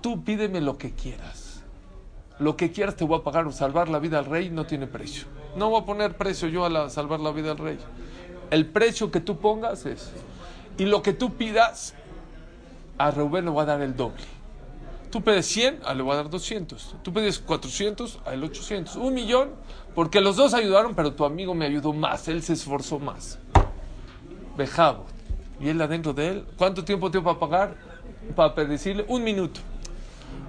tú 0.00 0.24
pídeme 0.24 0.60
lo 0.60 0.78
que 0.78 0.92
quieras. 0.92 1.62
Lo 2.38 2.56
que 2.56 2.72
quieras 2.72 2.96
te 2.96 3.04
voy 3.04 3.18
a 3.18 3.22
pagar. 3.22 3.52
Salvar 3.52 3.90
la 3.90 3.98
vida 3.98 4.18
al 4.18 4.24
rey 4.24 4.48
no 4.48 4.64
tiene 4.64 4.86
precio. 4.86 5.26
No 5.56 5.68
voy 5.68 5.82
a 5.82 5.84
poner 5.84 6.16
precio 6.16 6.48
yo 6.48 6.64
a 6.64 6.70
la, 6.70 6.88
salvar 6.88 7.20
la 7.20 7.32
vida 7.32 7.50
al 7.50 7.58
rey. 7.58 7.78
El 8.50 8.66
precio 8.66 9.10
que 9.10 9.20
tú 9.20 9.38
pongas 9.38 9.84
es. 9.84 10.10
Y 10.80 10.86
lo 10.86 11.02
que 11.02 11.12
tú 11.12 11.34
pidas, 11.34 11.92
a 12.96 13.10
Reuben 13.10 13.44
le 13.44 13.50
voy 13.50 13.64
a 13.64 13.66
dar 13.66 13.82
el 13.82 13.94
doble. 13.94 14.22
Tú 15.10 15.22
pides 15.22 15.44
100, 15.44 15.80
a 15.84 15.92
él 15.92 15.98
le 15.98 16.02
voy 16.02 16.14
a 16.14 16.16
dar 16.16 16.30
200. 16.30 16.96
Tú 17.02 17.12
pides 17.12 17.38
400, 17.38 18.20
a 18.24 18.32
él 18.32 18.42
800. 18.42 18.96
Un 18.96 19.12
millón, 19.12 19.50
porque 19.94 20.22
los 20.22 20.36
dos 20.36 20.54
ayudaron, 20.54 20.94
pero 20.94 21.12
tu 21.12 21.26
amigo 21.26 21.54
me 21.54 21.66
ayudó 21.66 21.92
más. 21.92 22.28
Él 22.28 22.42
se 22.42 22.54
esforzó 22.54 22.98
más. 22.98 23.38
Bejabo. 24.56 25.04
Y 25.60 25.68
él 25.68 25.82
adentro 25.82 26.14
de 26.14 26.28
él, 26.28 26.46
¿cuánto 26.56 26.82
tiempo 26.82 27.10
tengo 27.10 27.26
para 27.26 27.38
pagar? 27.38 27.76
Para 28.34 28.64
decirle 28.64 29.04
un 29.06 29.22
minuto. 29.22 29.60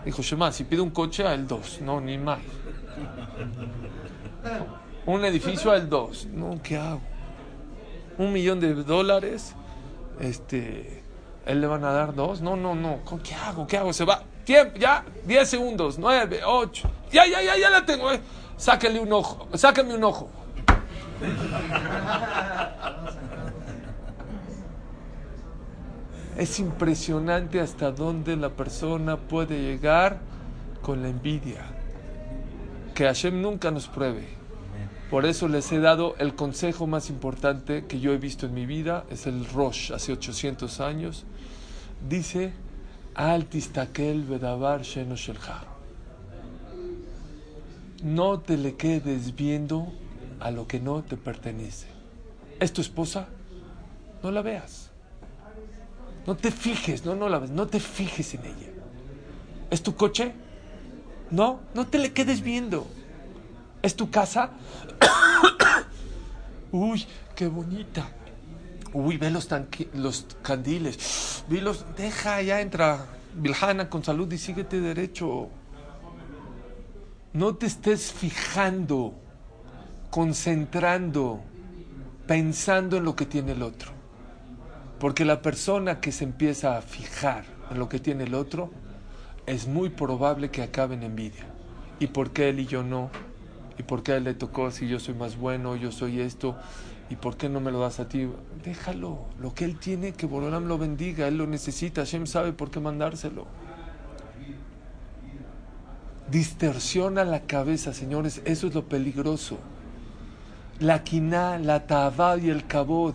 Dijo 0.05 0.21
Shema, 0.21 0.53
si 0.53 0.63
pido 0.63 0.81
un 0.81 0.91
coche, 0.91 1.27
a 1.27 1.33
él 1.33 1.45
dos. 1.45 1.81
No, 1.81 2.00
ni 2.00 2.17
más. 2.17 2.39
Un 5.05 5.25
edificio, 5.25 5.71
a 5.71 5.75
él 5.75 5.89
dos. 5.89 6.25
No, 6.27 6.57
¿qué 6.63 6.77
hago? 6.77 7.01
Un 8.17 8.31
millón 8.31 8.61
de 8.61 8.75
dólares, 8.75 9.55
este, 10.21 11.03
él 11.45 11.61
le 11.61 11.67
van 11.67 11.83
a 11.83 11.91
dar 11.91 12.13
dos. 12.15 12.41
No, 12.41 12.55
no, 12.55 12.75
no. 12.75 12.97
¿Con 13.03 13.19
¿Qué 13.19 13.35
hago? 13.35 13.67
¿Qué 13.67 13.77
hago? 13.77 13.91
Se 13.93 14.05
va. 14.05 14.23
Tiempo, 14.45 14.77
ya, 14.79 15.03
diez 15.25 15.49
segundos, 15.49 15.97
nueve, 15.99 16.41
ocho. 16.45 16.89
Ya, 17.11 17.25
ya, 17.27 17.41
ya, 17.41 17.57
ya 17.57 17.69
la 17.69 17.85
tengo. 17.85 18.11
eh. 18.11 18.19
Sáquenle 18.57 18.99
un 18.99 19.11
ojo, 19.11 19.47
sáquenme 19.55 19.95
un 19.95 20.03
ojo. 20.03 20.29
Es 26.37 26.59
impresionante 26.59 27.59
hasta 27.59 27.91
dónde 27.91 28.35
la 28.35 28.49
persona 28.49 29.17
puede 29.17 29.59
llegar 29.61 30.19
con 30.81 31.01
la 31.01 31.09
envidia. 31.09 31.65
Que 32.95 33.05
Hashem 33.05 33.41
nunca 33.41 33.69
nos 33.71 33.87
pruebe. 33.87 34.27
Por 35.12 35.25
eso 35.25 35.50
les 35.50 35.70
he 35.74 35.80
dado 35.80 36.15
el 36.20 36.36
consejo 36.36 36.88
más 36.88 37.10
importante 37.10 37.86
que 37.86 38.00
yo 38.00 38.13
he 38.13 38.18
visto 38.18 38.46
en 38.46 38.53
mi 38.53 38.65
vida. 38.65 39.03
Es 39.10 39.27
el 39.27 39.46
Rosh, 39.46 39.91
hace 39.91 40.13
800 40.13 40.80
años. 40.80 41.25
Dice, 42.08 42.53
shelcha". 45.13 45.65
No 48.03 48.39
te 48.39 48.56
le 48.56 48.75
quedes 48.77 49.36
viendo 49.36 49.91
a 50.39 50.50
lo 50.50 50.65
que 50.65 50.80
no 50.80 51.03
te 51.03 51.18
pertenece. 51.18 51.88
¿Es 52.62 52.72
tu 52.72 52.80
esposa? 52.80 53.27
No 54.24 54.32
la 54.32 54.41
veas. 54.41 54.91
No 56.25 56.38
te 56.38 56.51
fijes, 56.51 57.03
no, 57.03 57.15
no 57.15 57.27
la 57.27 57.39
ves, 57.39 57.50
no 57.50 57.68
te 57.68 57.82
fijes 57.82 58.34
en 58.36 58.46
ella. 58.46 58.70
¿Es 59.72 59.84
tu 59.84 59.94
coche? 59.94 60.32
No, 61.32 61.60
no 61.74 61.86
te 61.88 62.00
le 62.00 62.13
quedes 62.13 62.39
viendo. 62.39 62.88
¿Es 63.81 63.95
tu 63.95 64.09
casa? 64.09 64.51
Uy, 66.71 67.05
qué 67.35 67.47
bonita. 67.47 68.09
Uy, 68.93 69.17
ve 69.17 69.31
los, 69.31 69.47
candiles. 70.41 71.43
Los, 71.50 71.85
deja, 71.95 72.41
ya 72.41 72.61
entra 72.61 73.05
Viljana 73.33 73.89
con 73.89 74.03
salud 74.03 74.31
y 74.31 74.38
síguete 74.38 74.81
derecho. 74.81 75.50
No 77.33 77.55
te 77.55 77.65
estés 77.65 78.11
fijando, 78.11 79.13
concentrando, 80.09 81.41
pensando 82.27 82.97
en 82.97 83.05
lo 83.05 83.15
que 83.15 83.25
tiene 83.25 83.53
el 83.53 83.61
otro. 83.61 83.91
Porque 85.00 85.25
la 85.25 85.41
persona 85.41 86.01
que 86.01 86.11
se 86.11 86.25
empieza 86.25 86.77
a 86.77 86.81
fijar 86.81 87.45
en 87.71 87.79
lo 87.79 87.88
que 87.88 88.00
tiene 88.00 88.25
el 88.25 88.35
otro, 88.35 88.69
es 89.45 89.67
muy 89.67 89.89
probable 89.89 90.51
que 90.51 90.61
acabe 90.61 90.95
en 90.95 91.03
envidia. 91.03 91.45
¿Y 92.00 92.07
por 92.07 92.31
qué 92.31 92.50
él 92.50 92.59
y 92.59 92.65
yo 92.65 92.83
no? 92.83 93.09
¿Y 93.77 93.83
por 93.83 94.03
qué 94.03 94.13
a 94.13 94.17
él 94.17 94.25
le 94.25 94.33
tocó 94.33 94.71
si 94.71 94.87
yo 94.87 94.99
soy 94.99 95.13
más 95.13 95.37
bueno, 95.37 95.75
yo 95.75 95.91
soy 95.91 96.19
esto? 96.19 96.55
¿Y 97.09 97.15
por 97.15 97.35
qué 97.35 97.49
no 97.49 97.59
me 97.59 97.71
lo 97.71 97.79
das 97.79 97.99
a 97.99 98.07
ti? 98.07 98.29
Déjalo. 98.63 99.25
Lo 99.39 99.53
que 99.53 99.65
él 99.65 99.77
tiene, 99.77 100.13
que 100.13 100.25
Borolam 100.25 100.67
lo 100.67 100.77
bendiga. 100.77 101.27
Él 101.27 101.37
lo 101.37 101.47
necesita. 101.47 102.01
Hashem 102.01 102.25
sabe 102.25 102.53
por 102.53 102.71
qué 102.71 102.79
mandárselo. 102.79 103.47
Distorsiona 106.29 107.25
la 107.25 107.41
cabeza, 107.41 107.93
señores. 107.93 108.41
Eso 108.45 108.67
es 108.67 108.73
lo 108.73 108.85
peligroso. 108.85 109.57
La 110.79 111.03
quiná, 111.03 111.59
la 111.59 111.85
tabá 111.85 112.37
y 112.37 112.49
el 112.49 112.65
cabod. 112.65 113.13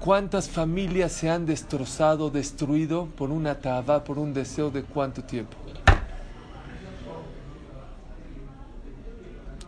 ¿Cuántas 0.00 0.48
familias 0.48 1.12
se 1.12 1.28
han 1.28 1.44
destrozado, 1.44 2.30
destruido 2.30 3.06
por 3.06 3.30
una 3.30 3.56
tabá, 3.56 4.04
por 4.04 4.18
un 4.18 4.32
deseo 4.32 4.70
de 4.70 4.84
cuánto 4.84 5.22
tiempo? 5.22 5.56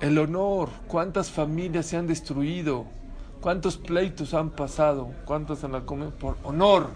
El 0.01 0.19
honor, 0.19 0.71
¿cuántas 0.89 1.31
familias 1.31 1.87
se 1.87 1.97
han 1.99 2.07
destruido? 2.07 2.87
¿Cuántos 3.41 3.77
pleitos 3.77 4.33
han 4.33 4.51
pasado? 4.51 5.11
¿Cuántos 5.27 5.63
han 5.63 5.79
comido? 5.83 6.11
Por 6.11 6.37
honor. 6.43 6.89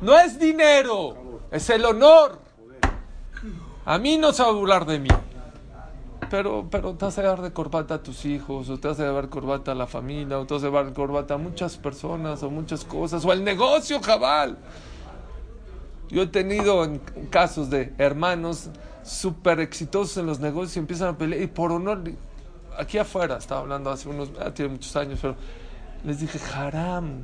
No 0.00 0.18
es 0.18 0.38
dinero, 0.38 1.42
es 1.50 1.68
el 1.68 1.84
honor. 1.84 2.38
A 3.84 3.98
mí 3.98 4.16
no 4.16 4.32
se 4.32 4.42
va 4.42 4.48
a 4.48 4.52
burlar 4.52 4.86
de 4.86 4.98
mí. 4.98 5.08
Pero, 6.30 6.68
pero 6.70 6.94
te 6.94 7.04
vas 7.06 7.18
a 7.18 7.22
llevar 7.22 7.42
de 7.42 7.52
corbata 7.52 7.94
a 7.94 8.02
tus 8.02 8.24
hijos, 8.24 8.68
o 8.68 8.78
te 8.78 8.88
vas 8.88 9.00
a 9.00 9.04
llevar 9.04 9.28
corbata 9.28 9.72
a 9.72 9.74
la 9.74 9.86
familia, 9.86 10.38
o 10.38 10.46
te 10.46 10.54
vas 10.54 10.62
a 10.62 10.66
llevar 10.66 10.92
corbata 10.92 11.34
a 11.34 11.38
muchas 11.38 11.76
personas, 11.76 12.42
o 12.42 12.50
muchas 12.50 12.84
cosas, 12.84 13.24
o 13.24 13.30
al 13.30 13.44
negocio, 13.44 14.00
cabal. 14.00 14.58
Yo 16.10 16.22
he 16.22 16.26
tenido 16.26 16.86
casos 17.30 17.70
de 17.70 17.94
hermanos 17.98 18.70
súper 19.02 19.60
exitosos 19.60 20.16
en 20.18 20.26
los 20.26 20.38
negocios 20.38 20.76
y 20.76 20.80
empiezan 20.80 21.08
a 21.08 21.18
pelear, 21.18 21.42
y 21.42 21.46
por 21.46 21.72
honor, 21.72 22.02
aquí 22.78 22.98
afuera, 22.98 23.36
estaba 23.36 23.60
hablando 23.60 23.90
hace 23.90 24.08
unos, 24.08 24.30
ah, 24.40 24.52
tiene 24.52 24.72
muchos 24.72 24.94
años, 24.96 25.18
pero 25.20 25.36
les 26.04 26.20
dije, 26.20 26.38
haram. 26.54 27.22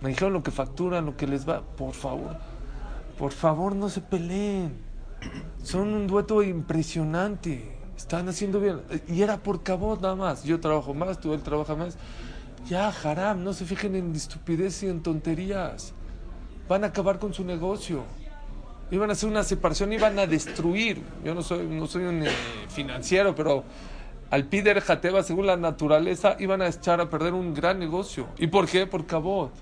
Me 0.00 0.10
dijeron 0.10 0.32
lo 0.32 0.42
que 0.42 0.50
facturan, 0.50 1.06
lo 1.06 1.16
que 1.16 1.26
les 1.26 1.48
va. 1.48 1.62
Por 1.62 1.92
favor, 1.92 2.36
por 3.18 3.32
favor, 3.32 3.74
no 3.74 3.88
se 3.88 4.00
peleen. 4.00 4.78
Son 5.62 5.88
un 5.88 6.06
dueto 6.06 6.42
impresionante. 6.42 7.76
Están 7.96 8.28
haciendo 8.28 8.60
bien. 8.60 8.80
Y 9.08 9.22
era 9.22 9.38
por 9.38 9.64
cabot 9.64 10.00
nada 10.00 10.14
más. 10.14 10.44
Yo 10.44 10.60
trabajo 10.60 10.94
más, 10.94 11.18
tú 11.18 11.34
él 11.34 11.42
trabaja 11.42 11.74
más. 11.74 11.98
Ya, 12.68 12.88
haram, 12.90 13.42
no 13.42 13.52
se 13.52 13.64
fijen 13.64 13.96
en 13.96 14.14
estupidez 14.14 14.84
y 14.84 14.86
en 14.88 15.02
tonterías. 15.02 15.92
Van 16.68 16.84
a 16.84 16.88
acabar 16.88 17.18
con 17.18 17.34
su 17.34 17.44
negocio. 17.44 18.04
Iban 18.90 19.10
a 19.10 19.14
hacer 19.14 19.28
una 19.28 19.42
separación, 19.42 19.92
iban 19.92 20.18
a 20.18 20.26
destruir. 20.26 21.02
Yo 21.24 21.34
no 21.34 21.42
soy, 21.42 21.66
no 21.66 21.86
soy 21.86 22.04
un 22.04 22.22
eh, 22.24 22.30
financiero, 22.68 23.34
pero 23.34 23.64
al 24.30 24.44
Pider 24.44 24.80
Jateba, 24.80 25.22
según 25.22 25.46
la 25.46 25.56
naturaleza, 25.56 26.36
iban 26.38 26.60
a 26.60 26.68
echar 26.68 27.00
a 27.00 27.08
perder 27.08 27.32
un 27.32 27.54
gran 27.54 27.78
negocio. 27.78 28.26
¿Y 28.38 28.46
por 28.48 28.66
qué? 28.66 28.86
Por 28.86 29.06
cabot. 29.06 29.52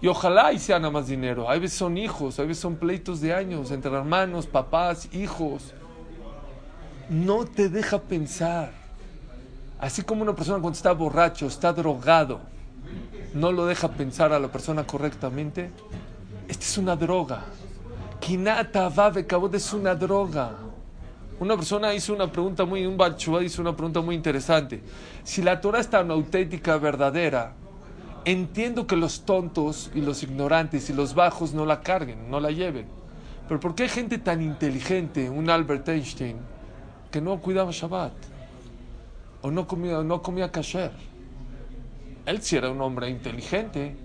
Y 0.00 0.06
ojalá 0.06 0.52
y 0.52 0.58
sea 0.58 0.78
nada 0.78 0.92
más 0.92 1.08
dinero. 1.08 1.50
Hay 1.50 1.58
veces 1.58 1.78
son 1.78 1.96
hijos, 1.96 2.38
hay 2.38 2.46
veces 2.46 2.60
son 2.60 2.76
pleitos 2.76 3.20
de 3.20 3.34
años 3.34 3.70
entre 3.70 3.90
hermanos, 3.90 4.46
papás, 4.46 5.12
hijos. 5.12 5.72
No 7.08 7.46
te 7.46 7.68
deja 7.68 7.98
pensar. 7.98 8.72
Así 9.80 10.02
como 10.02 10.22
una 10.22 10.34
persona 10.34 10.60
cuando 10.60 10.76
está 10.76 10.92
borracho, 10.92 11.46
está 11.46 11.72
drogado, 11.72 12.40
no 13.32 13.52
lo 13.52 13.66
deja 13.66 13.88
pensar 13.88 14.32
a 14.32 14.38
la 14.38 14.48
persona 14.48 14.84
correctamente. 14.86 15.70
Esta 16.48 16.64
es 16.64 16.78
una 16.78 16.96
droga. 16.96 17.44
Kinata 18.20 19.10
de 19.10 19.26
cabot 19.26 19.54
es 19.54 19.72
una 19.72 19.94
droga. 19.94 20.67
Una 21.40 21.54
persona 21.54 21.94
hizo 21.94 22.12
una 22.12 22.30
pregunta 22.30 22.64
muy, 22.64 22.84
un 22.84 22.96
balchua 22.96 23.44
hizo 23.44 23.62
una 23.62 23.72
pregunta 23.74 24.00
muy 24.00 24.16
interesante. 24.16 24.80
Si 25.22 25.40
la 25.40 25.60
Torah 25.60 25.78
es 25.78 25.88
tan 25.88 26.10
auténtica, 26.10 26.76
verdadera, 26.78 27.52
entiendo 28.24 28.88
que 28.88 28.96
los 28.96 29.24
tontos 29.24 29.90
y 29.94 30.00
los 30.00 30.24
ignorantes 30.24 30.90
y 30.90 30.92
los 30.92 31.14
bajos 31.14 31.54
no 31.54 31.64
la 31.64 31.80
carguen, 31.80 32.28
no 32.28 32.40
la 32.40 32.50
lleven. 32.50 32.86
Pero 33.46 33.60
¿por 33.60 33.76
qué 33.76 33.84
hay 33.84 33.88
gente 33.88 34.18
tan 34.18 34.42
inteligente, 34.42 35.30
un 35.30 35.48
Albert 35.48 35.88
Einstein, 35.88 36.38
que 37.10 37.20
no 37.20 37.38
cuidaba 37.40 37.70
Shabbat? 37.72 38.12
O 39.42 39.50
no 39.52 39.68
comía, 39.68 40.02
no 40.02 40.20
comía 40.20 40.50
kasher. 40.50 40.90
Él 42.26 42.42
sí 42.42 42.56
era 42.56 42.68
un 42.68 42.80
hombre 42.80 43.08
inteligente. 43.08 43.96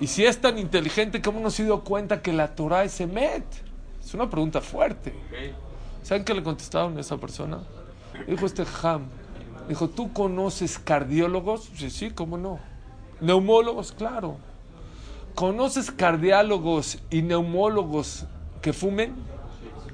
Y 0.00 0.06
si 0.06 0.24
es 0.24 0.40
tan 0.40 0.58
inteligente, 0.58 1.20
¿cómo 1.20 1.40
no 1.40 1.50
se 1.50 1.62
dio 1.62 1.84
cuenta 1.84 2.22
que 2.22 2.32
la 2.32 2.54
Torah 2.54 2.84
es 2.84 2.98
Emet? 3.02 3.44
Es 4.02 4.14
una 4.14 4.30
pregunta 4.30 4.62
fuerte. 4.62 5.12
¿Saben 6.04 6.22
qué 6.22 6.34
le 6.34 6.42
contestaron 6.42 6.98
a 6.98 7.00
esa 7.00 7.16
persona? 7.16 7.60
Dijo 8.28 8.44
este 8.44 8.64
Ham. 8.82 9.06
Dijo, 9.68 9.88
¿tú 9.88 10.12
conoces 10.12 10.78
cardiólogos? 10.78 11.70
Sí, 11.74 11.88
sí, 11.88 12.10
¿cómo 12.10 12.36
no? 12.36 12.60
Neumólogos, 13.22 13.90
claro. 13.90 14.36
¿Conoces 15.34 15.90
cardiólogos 15.90 16.98
y 17.08 17.22
neumólogos 17.22 18.26
que 18.60 18.74
fumen? 18.74 19.14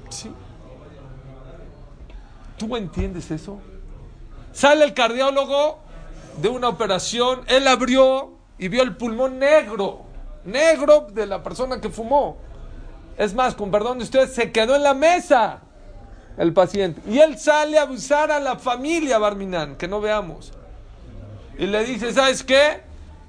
Sí. 0.09 0.29
¿Tú 2.57 2.75
entiendes 2.75 3.31
eso? 3.31 3.59
Sale 4.51 4.83
el 4.83 4.93
cardiólogo 4.93 5.79
de 6.41 6.49
una 6.49 6.67
operación, 6.67 7.39
él 7.47 7.69
abrió 7.69 8.33
y 8.59 8.67
vio 8.67 8.83
el 8.83 8.97
pulmón 8.97 9.39
negro, 9.39 10.01
negro 10.43 11.07
de 11.09 11.25
la 11.25 11.41
persona 11.41 11.79
que 11.79 11.89
fumó. 11.89 12.35
Es 13.17 13.33
más, 13.33 13.55
con 13.55 13.71
perdón 13.71 13.99
de 13.99 14.03
ustedes, 14.03 14.33
se 14.33 14.51
quedó 14.51 14.75
en 14.75 14.83
la 14.83 14.93
mesa 14.93 15.61
el 16.41 16.53
paciente. 16.53 17.01
Y 17.07 17.19
él 17.19 17.37
sale 17.37 17.77
a 17.77 17.83
abusar 17.83 18.31
a 18.31 18.39
la 18.39 18.57
familia 18.57 19.19
Barminan, 19.19 19.75
que 19.75 19.87
no 19.87 20.01
veamos. 20.01 20.51
Y 21.59 21.67
le 21.67 21.83
dice, 21.83 22.11
¿sabes 22.11 22.43
qué? 22.43 22.81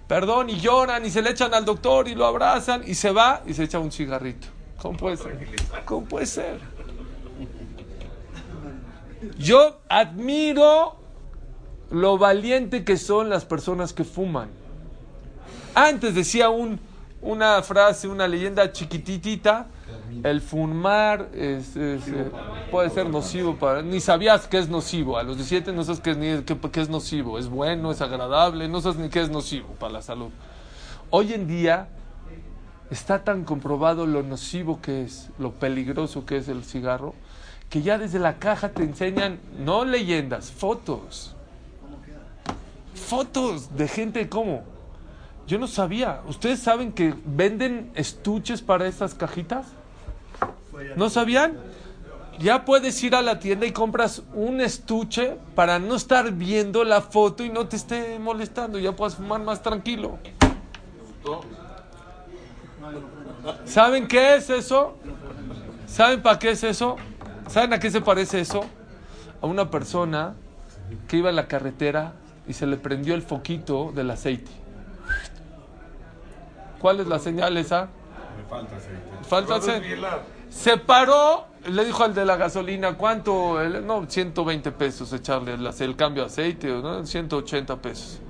Perdón, 0.09 0.49
y 0.49 0.59
lloran 0.59 1.05
y 1.05 1.11
se 1.11 1.21
le 1.21 1.31
echan 1.31 1.53
al 1.53 1.67
doctor 1.67 2.09
y 2.09 2.15
lo 2.15 2.25
abrazan 2.25 2.83
y 2.87 2.95
se 2.95 3.13
va 3.13 3.43
y 3.47 3.53
se 3.53 3.65
echa 3.65 3.79
un 3.79 3.93
cigarrito. 3.93 4.49
¿Cómo 4.81 4.97
puede 4.97 5.19
ser? 5.19 5.47
¿Cómo 5.85 6.07
puede 6.07 6.25
ser? 6.25 6.59
Yo 9.39 9.81
admiro 9.91 10.97
lo 11.91 12.17
valiente 12.17 12.83
que 12.83 12.97
son 12.97 13.29
las 13.29 13.45
personas 13.45 13.93
que 13.93 14.05
fuman. 14.05 14.49
Antes 15.75 16.15
decía 16.15 16.49
un, 16.49 16.81
una 17.21 17.63
frase, 17.63 18.09
una 18.09 18.27
leyenda 18.27 18.73
chiquititita, 18.73 19.67
el 20.23 20.41
fumar 20.41 21.31
es, 21.35 21.73
eh, 21.77 21.99
puede 22.71 22.91
ser 22.91 23.09
nocivo 23.09 23.57
para... 23.57 23.83
Ni 23.83 24.01
sabías 24.01 24.47
que 24.47 24.59
es 24.59 24.69
nocivo. 24.69 25.19
A 25.19 25.23
los 25.23 25.37
17 25.37 25.73
no 25.73 25.83
sabes 25.83 26.01
qué 26.01 26.11
es, 26.11 26.77
es 26.77 26.89
nocivo. 26.89 27.39
Es 27.39 27.49
bueno, 27.49 27.91
es 27.91 28.01
agradable. 28.01 28.69
No 28.69 28.81
sabes 28.81 28.99
ni 28.99 29.09
qué 29.09 29.21
es 29.21 29.31
nocivo 29.31 29.69
para 29.81 29.95
la 29.95 30.03
salud. 30.03 30.31
Hoy 31.11 31.33
en 31.33 31.49
día 31.49 31.89
está 32.91 33.25
tan 33.25 33.45
comprobado 33.45 34.07
lo 34.07 34.23
nocivo 34.23 34.81
que 34.81 35.03
es, 35.03 35.31
lo 35.39 35.53
peligroso 35.53 36.25
que 36.25 36.37
es 36.37 36.49
el 36.49 36.63
cigarro, 36.63 37.15
que 37.69 37.83
ya 37.83 37.99
desde 37.99 38.19
la 38.19 38.39
caja 38.39 38.69
te 38.69 38.83
enseñan, 38.83 39.41
no 39.59 39.85
leyendas, 39.85 40.53
fotos. 40.53 41.35
Fotos 42.95 43.77
de 43.77 43.89
gente 43.89 44.29
como... 44.29 44.63
Yo 45.49 45.59
no 45.59 45.67
sabía. 45.67 46.21
¿Ustedes 46.29 46.61
saben 46.61 46.93
que 46.93 47.15
venden 47.25 47.91
estuches 47.95 48.63
para 48.63 48.87
esas 48.87 49.15
cajitas? 49.15 49.67
¿No 50.97 51.11
sabían? 51.11 51.59
Ya 52.39 52.65
puedes 52.65 53.03
ir 53.03 53.15
a 53.15 53.23
la 53.23 53.39
tienda 53.39 53.67
y 53.67 53.73
compras 53.73 54.23
un 54.35 54.61
estuche 54.61 55.37
para 55.55 55.79
no 55.79 55.95
estar 55.95 56.33
viendo 56.33 56.83
la 56.83 57.01
foto 57.01 57.45
y 57.45 57.51
no 57.51 57.69
te 57.69 57.77
esté 57.77 58.19
molestando. 58.19 58.79
Ya 58.79 58.93
puedes 58.93 59.17
fumar 59.17 59.41
más 59.43 59.63
tranquilo. 59.63 60.19
¿Saben 63.65 64.09
qué 64.09 64.37
es 64.37 64.51
eso? 64.51 64.97
¿Saben 65.87 66.23
para 66.23 66.39
qué 66.39 66.51
es 66.51 66.65
eso? 66.65 66.97
¿Saben 67.49 67.73
a 67.75 67.79
qué 67.79 67.91
se 67.91 68.01
parece 68.01 68.41
eso? 68.41 68.65
A 69.41 69.47
una 69.47 69.71
persona 69.71 70.35
que 71.09 71.19
iba 71.19 71.31
en 71.31 71.37
la 71.37 71.49
carretera 71.49 72.15
y 72.47 72.55
se 72.55 72.67
le 72.67 72.77
prendió 72.77 73.15
el 73.15 73.23
foquito 73.23 73.93
del 73.95 74.11
aceite. 74.11 74.51
¿Cuál 76.81 77.01
es 77.01 77.07
la 77.07 77.19
señal 77.19 77.57
esa? 77.57 77.89
Me 78.37 78.49
falta 78.49 78.77
aceite. 78.77 79.03
Falta 79.29 79.55
aceite. 79.57 79.97
Se 80.53 80.77
paró, 80.77 81.47
le 81.67 81.85
dijo 81.85 82.05
al 82.05 82.15
de 82.15 82.25
la 82.25 82.37
gasolina, 82.37 82.97
¿cuánto? 82.97 83.59
No, 83.81 84.09
120 84.09 84.71
pesos 84.73 85.13
echarle 85.13 85.55
el, 85.55 85.97
cambio 85.97 86.25
de 86.25 86.27
aceite, 86.29 86.69
¿no? 86.69 87.05
180 87.05 87.81
pesos. 87.81 88.21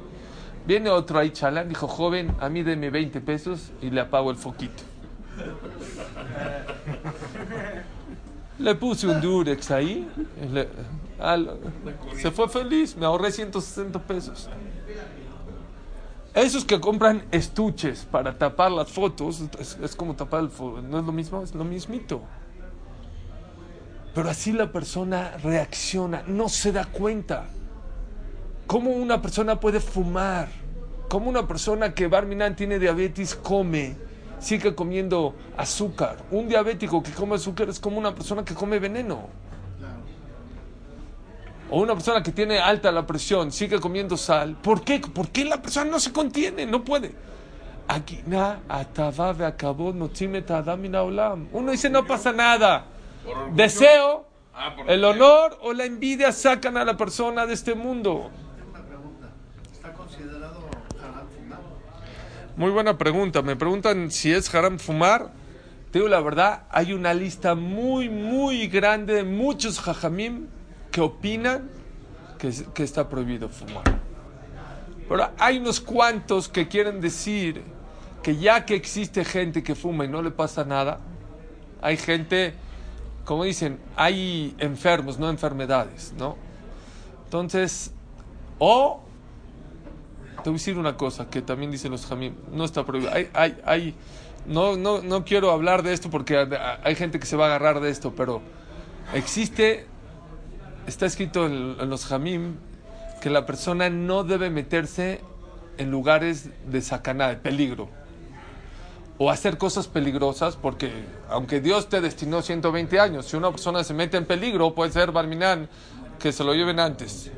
Viene 0.65 0.89
otro 0.89 1.19
ahí 1.19 1.31
chalán, 1.31 1.69
dijo, 1.69 1.89
joven, 1.89 2.35
a 2.41 2.49
mí 2.49 2.63
deme 2.63 2.91
20 2.91 3.21
pesos 3.21 3.73
y 3.83 3.91
le 3.91 4.01
apago 4.01 4.31
el 4.31 4.37
foquito. 4.37 4.85
le 8.59 8.75
puse 8.77 9.09
un 9.09 9.21
Durex 9.21 9.71
ahí, 9.73 10.09
se 12.17 12.31
fue 12.31 12.49
feliz, 12.49 12.97
me 12.97 13.05
ahorré 13.05 13.33
160 13.33 13.99
pesos. 13.99 14.49
Esos 16.35 16.65
que 16.65 16.81
compran 16.81 17.25
estuches 17.31 18.07
para 18.11 18.39
tapar 18.39 18.73
las 18.73 18.91
fotos, 18.91 19.43
es, 19.59 19.95
como 19.95 20.17
tapar 20.17 20.41
el 20.41 20.51
¿no 20.89 20.99
es 20.99 21.05
lo 21.05 21.13
mismo? 21.13 21.43
Es 21.43 21.55
lo 21.55 21.65
mismito. 21.65 22.23
Pero 24.15 24.31
así 24.31 24.53
la 24.53 24.73
persona 24.73 25.37
reacciona, 25.43 26.23
no 26.27 26.49
se 26.49 26.73
da 26.73 26.87
cuenta. 26.87 27.47
¿Cómo 28.67 28.91
una 28.93 29.21
persona 29.21 29.61
puede 29.61 29.81
fumar? 29.81 30.49
¿Cómo 31.11 31.29
una 31.29 31.47
persona 31.47 31.93
que 31.93 32.07
Barminan 32.07 32.57
tiene 32.57 32.79
diabetes 32.79 33.35
come? 33.35 33.95
Sigue 34.39 34.75
comiendo 34.75 35.35
azúcar. 35.59 36.17
Un 36.31 36.49
diabético 36.49 37.03
que 37.03 37.13
come 37.13 37.35
azúcar 37.35 37.69
es 37.69 37.79
como 37.79 37.99
una 37.99 38.15
persona 38.15 38.43
que 38.43 38.55
come 38.55 38.79
veneno. 38.79 39.29
O 41.71 41.81
una 41.81 41.95
persona 41.95 42.23
que 42.23 42.33
tiene 42.33 42.59
alta 42.59 42.93
la 42.93 43.07
presión, 43.07 43.51
sigue 43.51 43.81
comiendo 43.81 44.17
sal. 44.17 44.57
¿Por 44.63 44.85
qué? 44.85 45.01
¿Por 45.01 45.31
qué 45.31 45.45
la 45.45 45.63
persona 45.63 45.91
no 45.91 46.01
se 46.01 46.13
contiene? 46.13 46.67
No 46.67 46.85
puede. 46.85 47.15
Uno 51.53 51.73
dice, 51.73 51.91
no 51.91 52.07
pasa 52.07 52.33
nada. 52.33 52.87
Deseo, 53.55 54.27
Ah, 54.55 54.77
el 54.87 55.03
honor 55.05 55.59
o 55.63 55.73
la 55.73 55.87
envidia 55.87 56.31
sacan 56.31 56.77
a 56.77 56.85
la 56.85 56.97
persona 56.97 57.47
de 57.47 57.55
este 57.55 57.75
mundo. 57.75 58.31
Muy 62.57 62.71
buena 62.71 62.99
pregunta. 62.99 63.41
Me 63.41 63.57
preguntan 63.57 64.11
si 64.11 64.31
es 64.31 64.55
haram 64.55 64.79
fumar. 64.79 65.31
Te 65.91 65.99
digo 65.99 66.09
la 66.09 66.21
verdad, 66.21 66.65
hay 66.71 66.93
una 66.93 67.15
lista 67.15 67.55
muy, 67.55 68.09
muy 68.09 68.67
grande 68.69 69.15
de 69.15 69.25
muchos 69.25 69.81
jajamim 69.81 70.49
que 70.93 71.01
opinan 71.01 71.69
que, 72.39 72.53
que 72.73 72.85
está 72.85 73.09
prohibido 73.09 73.49
fumar. 73.49 73.83
Pero 75.09 75.31
hay 75.39 75.59
unos 75.59 75.81
cuantos 75.81 76.49
que 76.49 76.69
quieren 76.69 77.01
decir 77.01 77.63
que 78.23 78.37
ya 78.37 78.65
que 78.65 78.75
existe 78.75 79.25
gente 79.25 79.63
que 79.63 79.75
fuma 79.75 80.05
y 80.05 80.09
no 80.09 80.23
le 80.23 80.31
pasa 80.31 80.65
nada, 80.65 81.01
hay 81.81 81.97
gente, 81.97 82.55
como 83.25 83.45
dicen, 83.45 83.81
hay 83.97 84.55
enfermos, 84.59 85.19
no 85.19 85.29
enfermedades, 85.29 86.15
¿no? 86.17 86.37
Entonces, 87.25 87.91
o 88.59 89.03
te 90.37 90.51
voy 90.51 90.53
a 90.57 90.59
decir 90.59 90.79
una 90.79 90.97
cosa 90.97 91.29
que 91.29 91.43
también 91.43 91.71
dicen 91.71 91.91
los 91.91 92.07
jamim, 92.07 92.35
no 92.53 92.65
está 92.65 92.85
prohibido. 92.85 93.13
Hay, 93.13 93.29
hay, 93.35 93.59
hay, 93.65 93.95
no, 94.47 94.77
no, 94.77 95.03
no 95.03 95.25
quiero 95.25 95.51
hablar 95.51 95.83
de 95.83 95.93
esto 95.93 96.11
porque 96.11 96.37
hay 96.83 96.95
gente 96.95 97.19
que 97.19 97.27
se 97.27 97.37
va 97.37 97.45
a 97.45 97.49
agarrar 97.49 97.81
de 97.81 97.91
esto, 97.91 98.13
pero 98.17 98.41
existe, 99.15 99.87
está 100.87 101.07
escrito 101.07 101.47
en, 101.47 101.89
los 101.89 102.07
jamim 102.07 102.57
que 103.21 103.31
la 103.31 103.47
persona 103.47 103.89
no 103.91 104.25
debe 104.25 104.51
meterse 104.51 105.21
en 105.79 105.91
lugares 105.91 106.51
de 106.67 106.81
sacaná, 106.81 107.29
de 107.29 107.37
peligro, 107.37 107.89
o 109.19 109.31
hacer 109.31 109.59
cosas 109.59 109.87
peligrosas, 109.87 110.57
porque 110.57 110.91
aunque 111.29 111.61
Dios 111.61 111.89
te 111.89 112.01
destinó 112.01 112.43
120 112.43 112.99
años, 112.99 113.27
si 113.27 113.37
una 113.37 113.51
persona 113.51 113.85
se 113.85 113.95
mete 113.95 114.17
en 114.17 114.27
peligro, 114.27 114.75
puede 114.75 114.91
ser 114.93 115.13
Barminan, 115.13 115.69
que 116.19 116.33
se 116.33 116.45
lo 116.45 116.55
lleven 116.55 116.81
antes. 116.81 117.31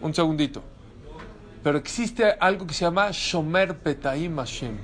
Un 0.00 0.14
segundito. 0.14 0.62
Pero 1.62 1.78
existe 1.78 2.36
algo 2.38 2.66
que 2.66 2.74
se 2.74 2.84
llama 2.84 3.10
Shomer 3.10 3.76
Petaim 3.78 4.36
Hashem. 4.36 4.78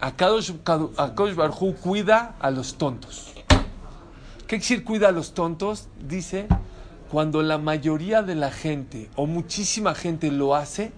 Akadosh 0.00 0.52
Akadosh 0.96 1.34
Baruj 1.34 1.62
Hu 1.62 1.74
cuida 1.74 2.34
a 2.40 2.50
los 2.50 2.74
tontos. 2.76 3.31
¿Qué 4.52 4.58
decir 4.58 4.84
cuida 4.84 5.08
a 5.08 5.12
los 5.12 5.32
tontos? 5.32 5.88
Dice, 5.98 6.46
cuando 7.10 7.42
la 7.42 7.56
mayoría 7.56 8.20
de 8.20 8.34
la 8.34 8.50
gente 8.50 9.08
o 9.16 9.24
muchísima 9.24 9.94
gente 9.94 10.30
lo 10.30 10.54
hace, 10.54 10.92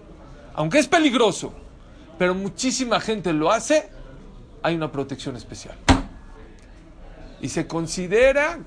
aunque 0.55 0.77
es 0.77 0.89
peligroso, 0.89 1.53
pero 2.19 2.35
muchísima 2.35 2.99
gente 2.99 3.31
lo 3.31 3.49
hace, 3.49 3.89
hay 4.61 4.75
una 4.75 4.91
protección 4.91 5.37
especial. 5.37 5.77
Y 7.39 7.47
se 7.47 7.65
considera 7.65 8.59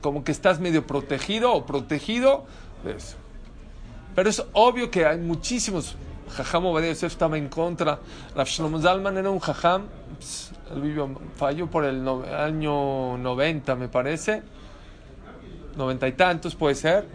como 0.00 0.24
que 0.24 0.32
estás 0.32 0.58
medio 0.58 0.84
protegido 0.84 1.52
o 1.52 1.64
protegido 1.64 2.44
de 2.82 2.96
eso. 2.96 3.14
Pero 4.16 4.28
es 4.28 4.42
obvio 4.52 4.90
que 4.90 5.06
hay 5.06 5.18
muchísimos. 5.18 5.94
Jajam 6.30 6.66
Obadiah 6.66 6.90
Yosef 6.90 7.12
estaba 7.12 7.38
en 7.38 7.48
contra. 7.48 8.00
Rav 8.34 8.48
Zalman 8.48 9.16
era 9.16 9.30
un 9.30 9.38
jajam. 9.38 9.86
ps, 10.18 10.53
Él 10.72 10.80
vivió, 10.80 11.08
falló 11.36 11.66
por 11.68 11.84
el 11.84 12.02
no- 12.04 12.22
año 12.24 13.18
90, 13.18 13.74
me 13.76 13.88
parece. 13.88 14.42
Noventa 15.76 16.06
y 16.08 16.12
tantos 16.12 16.54
puede 16.54 16.74
ser. 16.74 17.06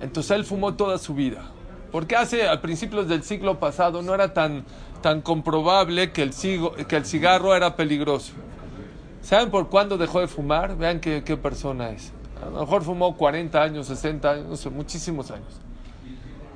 Entonces 0.00 0.30
él 0.32 0.44
fumó 0.44 0.74
toda 0.74 0.98
su 0.98 1.14
vida. 1.14 1.42
Porque 1.92 2.16
hace, 2.16 2.48
a 2.48 2.60
principios 2.60 3.08
del 3.08 3.22
siglo 3.22 3.58
pasado, 3.58 4.02
no 4.02 4.14
era 4.14 4.32
tan, 4.32 4.64
tan 5.02 5.20
comprobable 5.20 6.12
que 6.12 6.22
el, 6.22 6.32
cigo- 6.32 6.74
que 6.86 6.96
el 6.96 7.04
cigarro 7.04 7.54
era 7.54 7.76
peligroso. 7.76 8.32
¿Saben 9.22 9.50
por 9.50 9.68
cuándo 9.68 9.98
dejó 9.98 10.20
de 10.20 10.26
fumar? 10.28 10.76
Vean 10.76 11.00
qué, 11.00 11.22
qué 11.24 11.36
persona 11.36 11.90
es. 11.90 12.12
A 12.42 12.46
lo 12.46 12.60
mejor 12.60 12.82
fumó 12.82 13.16
40 13.16 13.62
años, 13.62 13.86
60 13.88 14.30
años, 14.30 14.46
no 14.46 14.56
sé, 14.56 14.70
muchísimos 14.70 15.30
años. 15.30 15.60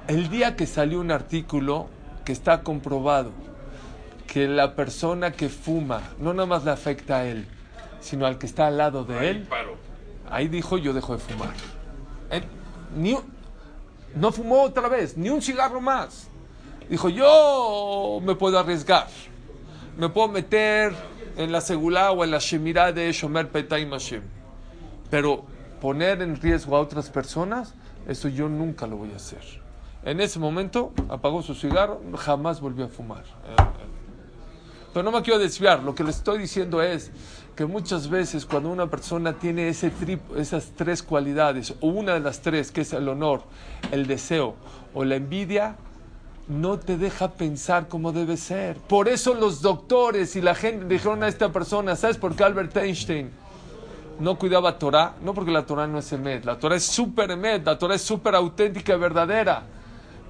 El 0.09 0.30
día 0.30 0.57
que 0.57 0.66
salió 0.66 1.00
un 1.00 1.11
artículo 1.11 1.88
que 2.24 2.33
está 2.33 2.62
comprobado 2.62 3.30
que 4.35 4.49
la 4.49 4.75
persona 4.75 5.31
que 5.31 5.49
fuma 5.49 6.03
no 6.18 6.35
nada 6.35 6.47
más 6.47 6.64
le 6.64 6.73
afecta 6.73 7.18
a 7.18 7.25
él, 7.25 7.47
sino 8.01 8.27
al 8.27 8.37
que 8.37 8.47
está 8.47 8.66
al 8.66 8.79
lado 8.79 9.05
de 9.05 9.16
Ahí 9.16 9.27
él, 9.29 9.42
paro. 9.44 9.77
ahí 10.29 10.49
dijo 10.49 10.77
yo 10.77 10.92
dejo 10.92 11.12
de 11.12 11.20
fumar. 11.20 11.55
Él 12.31 12.42
ni 12.97 13.16
no 14.16 14.33
fumó 14.33 14.62
otra 14.62 14.88
vez, 14.88 15.16
ni 15.16 15.31
un 15.31 15.40
cigarro 15.40 15.81
más. 15.81 16.27
Dijo 16.90 17.11
yo 17.11 18.18
me 18.25 18.35
puedo 18.35 18.59
arriesgar, 18.59 19.07
me 19.97 20.09
puedo 20.09 20.27
meter 20.27 20.92
en 21.37 21.53
la 21.53 21.61
segulá 21.61 22.11
o 22.11 22.25
en 22.25 22.33
la 22.33 22.38
shemirá 22.40 22.90
de 22.90 23.12
Shomer 23.12 23.49
Petay 23.49 23.88
Hashem. 23.88 24.23
Pero 25.11 25.44
poner 25.81 26.23
en 26.23 26.40
riesgo 26.40 26.77
a 26.77 26.81
otras 26.81 27.09
personas, 27.09 27.73
eso 28.09 28.27
yo 28.27 28.49
nunca 28.49 28.88
lo 28.88 28.97
voy 28.97 29.12
a 29.12 29.16
hacer. 29.16 29.44
En 30.03 30.20
ese 30.20 30.40
momento 30.40 30.92
apagó 31.09 31.40
su 31.40 31.55
cigarro, 31.55 32.01
jamás 32.16 32.61
volvió 32.61 32.87
a 32.87 32.88
fumar. 32.88 33.23
Pero 34.94 35.02
no 35.02 35.11
me 35.11 35.22
quiero 35.22 35.40
desviar, 35.40 35.83
lo 35.83 35.92
que 35.92 36.04
le 36.04 36.11
estoy 36.11 36.38
diciendo 36.38 36.80
es 36.80 37.11
que 37.57 37.66
muchas 37.66 38.09
veces 38.09 38.46
cuando 38.46 38.70
una 38.70 38.87
persona 38.87 39.33
tiene 39.33 39.68
ese 39.68 39.90
trip- 39.90 40.37
esas 40.37 40.70
tres 40.76 41.02
cualidades, 41.02 41.74
o 41.80 41.88
una 41.88 42.14
de 42.14 42.20
las 42.20 42.40
tres, 42.40 42.70
que 42.70 42.83
es 42.83 42.92
el 42.92 43.09
honor, 43.09 43.42
el 43.90 44.07
deseo 44.07 44.54
o 44.94 45.04
la 45.04 45.16
envidia, 45.16 45.74
no 46.46 46.78
te 46.78 46.96
deja 46.96 47.33
pensar 47.33 47.88
como 47.88 48.12
debe 48.12 48.37
ser. 48.37 48.76
Por 48.76 49.09
eso 49.09 49.35
los 49.35 49.62
doctores 49.62 50.37
y 50.37 50.40
la 50.40 50.54
gente 50.54 50.85
dijeron 50.87 51.24
a 51.24 51.28
esta 51.28 51.50
persona, 51.50 51.96
¿sabes 51.96 52.16
por 52.16 52.37
qué 52.37 52.44
Albert 52.44 52.76
Einstein 52.76 53.30
no 54.20 54.38
cuidaba 54.38 54.78
Torah? 54.78 55.14
No 55.24 55.35
porque 55.35 55.50
la 55.50 55.66
Torah 55.66 55.88
no 55.88 55.98
es 55.98 56.12
emet, 56.12 56.44
la 56.44 56.57
Torah 56.57 56.76
es 56.76 56.85
súper 56.85 57.33
emet, 57.33 57.66
la 57.66 57.76
Torah 57.76 57.96
es 57.96 58.02
súper 58.02 58.37
auténtica 58.37 58.94
y 58.94 58.98
verdadera. 58.98 59.64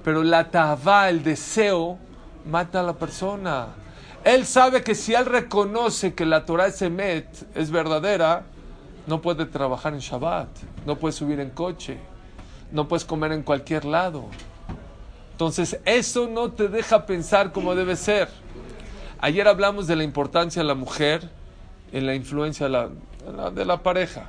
Pero 0.03 0.23
la 0.23 0.49
tavá, 0.49 1.07
el 1.09 1.21
deseo, 1.21 1.99
mata 2.49 2.79
a 2.79 2.83
la 2.83 2.93
persona. 2.93 3.67
Él 4.25 4.47
sabe 4.47 4.81
que 4.81 4.95
si 4.95 5.13
él 5.13 5.27
reconoce 5.27 6.15
que 6.15 6.25
la 6.25 6.45
Torah 6.45 6.65
es 6.65 6.81
es 6.81 7.69
verdadera, 7.69 8.43
no 9.05 9.21
puede 9.21 9.45
trabajar 9.45 9.93
en 9.93 9.99
Shabbat, 9.99 10.49
no 10.83 10.97
puede 10.97 11.11
subir 11.11 11.39
en 11.39 11.51
coche, 11.51 11.99
no 12.71 12.87
puedes 12.87 13.05
comer 13.05 13.33
en 13.33 13.43
cualquier 13.43 13.85
lado. 13.85 14.25
Entonces, 15.33 15.79
eso 15.85 16.27
no 16.27 16.51
te 16.51 16.69
deja 16.69 17.05
pensar 17.05 17.51
como 17.51 17.75
debe 17.75 17.95
ser. 17.95 18.27
Ayer 19.19 19.47
hablamos 19.47 19.85
de 19.85 19.95
la 19.95 20.03
importancia 20.03 20.63
de 20.63 20.67
la 20.67 20.73
mujer 20.73 21.29
en 21.91 22.07
la 22.07 22.15
influencia 22.15 22.67
de 22.67 23.65
la, 23.65 23.83
pareja. 23.83 24.25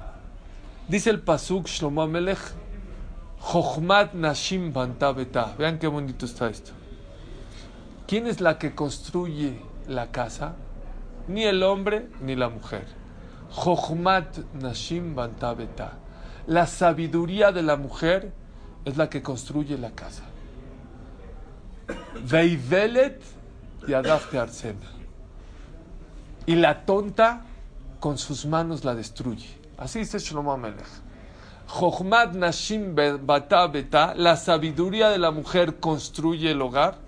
Dice 0.89 1.09
el 1.09 1.21
Pasuk 1.21 1.69
Shlomo 1.69 2.03
Amelech, 2.03 2.39
Jochmat 3.41 4.13
Nashim 4.13 4.75
Banta 4.75 5.13
Betah". 5.13 5.55
Vean 5.57 5.79
qué 5.79 5.87
bonito 5.87 6.27
está 6.27 6.51
esto. 6.51 6.73
¿Quién 8.07 8.27
es 8.27 8.43
la 8.43 8.59
que 8.59 8.75
construye 8.75 9.59
la 9.89 10.11
casa? 10.11 10.55
Ni 11.29 11.45
el 11.45 11.63
hombre 11.63 12.09
ni 12.21 12.37
la 12.37 12.49
mujer. 12.49 12.87
Jochmat 13.51 14.39
Nashim 14.55 15.15
Banta 15.15 15.55
Betah". 15.55 15.93
La 16.47 16.67
sabiduría 16.67 17.51
de 17.53 17.63
la 17.63 17.77
mujer 17.77 18.33
es 18.85 18.97
la 18.97 19.09
que 19.09 19.23
construye 19.23 19.77
la 19.79 19.91
casa. 19.91 20.23
Veivelet 22.29 23.21
Yadafte 23.89 24.39
Arsena. 24.39 24.91
Y 26.47 26.55
la 26.55 26.85
tonta 26.85 27.43
con 27.99 28.19
sus 28.19 28.47
manos 28.47 28.85
la 28.85 28.95
destruye. 28.95 29.49
Así 29.79 30.01
dice 30.01 30.19
Shlomo 30.19 30.53
Amelech. 30.53 30.87
Jochmat 31.67 32.35
Nashim 32.35 32.95
Be- 32.95 33.17
Bata 33.17 33.67
Beta, 33.67 34.15
la 34.15 34.37
sabiduría 34.37 35.09
de 35.09 35.19
la 35.19 35.33
mujer 35.33 35.81
construye 35.81 36.53
el 36.53 36.63
hogar. 36.63 36.99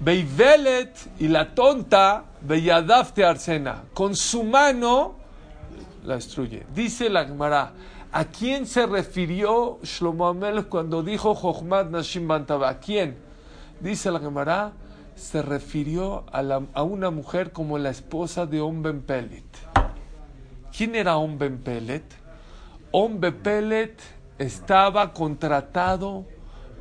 Veivelet 0.00 0.96
y 1.18 1.28
la 1.28 1.54
tonta, 1.54 2.24
Beyadafte 2.40 3.24
Arsena, 3.24 3.82
con 3.94 4.14
su 4.14 4.44
mano 4.44 5.16
la 6.04 6.14
destruye. 6.14 6.64
Dice 6.72 7.10
la 7.10 7.24
Gemara, 7.24 7.72
¿a 8.12 8.24
quién 8.24 8.66
se 8.66 8.86
refirió 8.86 9.78
Shlomo 9.82 10.28
Amelech 10.28 10.68
cuando 10.68 11.02
dijo 11.02 11.34
Jochmat 11.34 11.90
Nashim 11.90 12.28
Bantaba? 12.28 12.68
¿A 12.68 12.78
quién? 12.78 13.16
Dice 13.80 14.10
la 14.10 14.20
Gemara, 14.20 14.72
se 15.16 15.42
refirió 15.42 16.24
a, 16.32 16.82
una 16.84 17.10
mujer 17.10 17.50
como 17.50 17.76
la 17.76 17.90
esposa 17.90 18.46
de 18.46 18.60
Omben 18.60 19.02
Pelet. 19.02 19.44
¿Quién 20.76 20.94
era 20.94 21.16
Omben 21.16 21.58
Pelet? 21.58 22.04
Omben 22.92 23.34
Pelet 23.42 24.00
estaba 24.38 25.12
contratado 25.12 26.24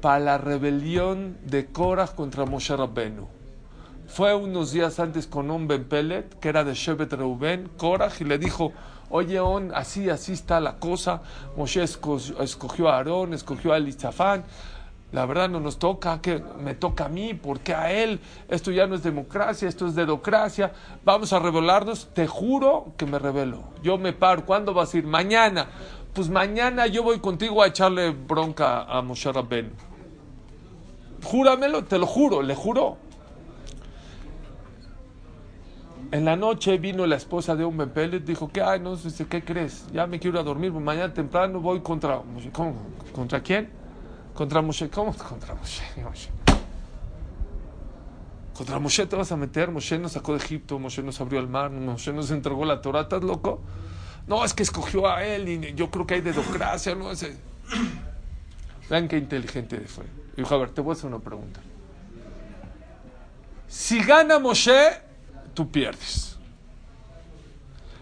para 0.01 0.19
la 0.19 0.37
rebelión 0.37 1.37
de 1.43 1.67
Korah 1.67 2.07
contra 2.07 2.45
Moshe 2.45 2.75
Rabbenu. 2.75 3.27
Fue 4.07 4.33
unos 4.33 4.71
días 4.71 4.99
antes 4.99 5.27
con 5.27 5.49
Omben 5.51 5.83
Pelet, 5.85 6.39
que 6.39 6.49
era 6.49 6.63
de 6.63 6.73
Shevet 6.73 7.11
Reuben, 7.13 7.69
Korah, 7.77 8.11
y 8.19 8.23
le 8.23 8.37
dijo, 8.37 8.71
oye, 9.09 9.39
On, 9.39 9.73
así, 9.75 10.09
así 10.09 10.31
está 10.33 10.59
la 10.61 10.77
cosa. 10.77 11.21
Moshe 11.57 11.83
esco- 11.83 12.41
escogió 12.41 12.87
a 12.89 12.97
Aarón, 12.97 13.33
escogió 13.33 13.73
a 13.73 13.77
Elizafán. 13.77 14.45
La 15.11 15.25
verdad 15.25 15.49
no 15.49 15.59
nos 15.61 15.77
toca, 15.79 16.21
que 16.21 16.43
me 16.61 16.73
toca 16.73 17.05
a 17.05 17.09
mí, 17.09 17.33
porque 17.33 17.73
a 17.73 17.91
él 17.91 18.19
esto 18.49 18.71
ya 18.71 18.87
no 18.87 18.95
es 18.95 19.03
democracia, 19.03 19.67
esto 19.67 19.87
es 19.87 19.95
dedocracia. 19.95 20.71
Vamos 21.05 21.31
a 21.33 21.39
rebelarnos, 21.39 22.09
te 22.13 22.27
juro 22.27 22.93
que 22.97 23.05
me 23.05 23.17
rebelo. 23.19 23.63
Yo 23.83 23.97
me 23.97 24.11
paro, 24.13 24.45
¿cuándo 24.45 24.73
vas 24.73 24.93
a 24.93 24.97
ir? 24.97 25.05
Mañana. 25.05 25.67
Pues 26.13 26.29
mañana 26.29 26.87
yo 26.87 27.03
voy 27.03 27.19
contigo 27.19 27.61
a 27.61 27.67
echarle 27.67 28.09
bronca 28.09 28.83
a 28.83 29.01
Moshe 29.01 29.31
Rabben. 29.31 29.71
Júramelo, 31.23 31.83
te 31.83 31.97
lo 31.97 32.05
juro, 32.05 32.41
le 32.41 32.55
juro. 32.55 32.97
En 36.09 36.23
la 36.23 36.37
noche 36.37 36.77
vino 36.77 37.05
la 37.05 37.17
esposa 37.17 37.55
de 37.55 37.65
un 37.65 37.77
Pelet, 37.89 38.23
dijo 38.23 38.47
que, 38.47 38.61
ay, 38.61 38.79
no 38.79 38.95
sé, 38.95 39.25
¿qué 39.25 39.43
crees? 39.43 39.87
Ya 39.91 40.07
me 40.07 40.19
quiero 40.19 40.37
ir 40.37 40.41
a 40.41 40.43
dormir, 40.43 40.71
mañana 40.71 41.13
temprano 41.13 41.59
voy 41.59 41.81
contra 41.81 42.21
Moshe. 42.21 42.49
¿Cómo? 42.51 42.75
¿Contra 43.13 43.41
quién? 43.41 43.69
Contra 44.33 44.61
Moshe. 44.61 44.89
¿Cómo 44.89 45.13
contra 45.29 45.53
Moshe? 45.53 45.83
Moshe. 46.03 46.29
Contra 48.55 48.79
Moshe 48.79 49.05
te 49.05 49.17
vas 49.17 49.31
a 49.33 49.37
meter. 49.37 49.69
Moshe 49.69 49.99
nos 49.99 50.13
sacó 50.13 50.31
de 50.31 50.37
Egipto, 50.37 50.79
Moshe 50.79 51.03
nos 51.03 51.19
abrió 51.19 51.41
el 51.41 51.49
mar, 51.49 51.71
Moshe 51.71 52.13
nos 52.13 52.31
entregó 52.31 52.63
la 52.63 52.81
Torah. 52.81 53.01
¿Estás 53.01 53.23
loco? 53.23 53.59
No, 54.27 54.45
es 54.45 54.53
que 54.53 54.63
escogió 54.63 55.09
a 55.09 55.25
él 55.25 55.49
y 55.49 55.73
yo 55.73 55.91
creo 55.91 56.07
que 56.07 56.15
hay 56.15 56.21
dedocracia, 56.21 56.95
¿no? 56.95 57.11
Ese... 57.11 57.35
Vean 58.89 59.09
qué 59.09 59.17
inteligente 59.17 59.79
fue. 59.81 60.05
Dijo, 60.37 60.53
a 60.53 60.57
ver, 60.59 60.69
te 60.69 60.81
voy 60.81 60.91
a 60.91 60.93
hacer 60.93 61.07
una 61.07 61.19
pregunta. 61.19 61.59
Si 63.67 64.01
gana 64.03 64.39
Moshe, 64.39 65.01
tú 65.53 65.69
pierdes. 65.69 66.37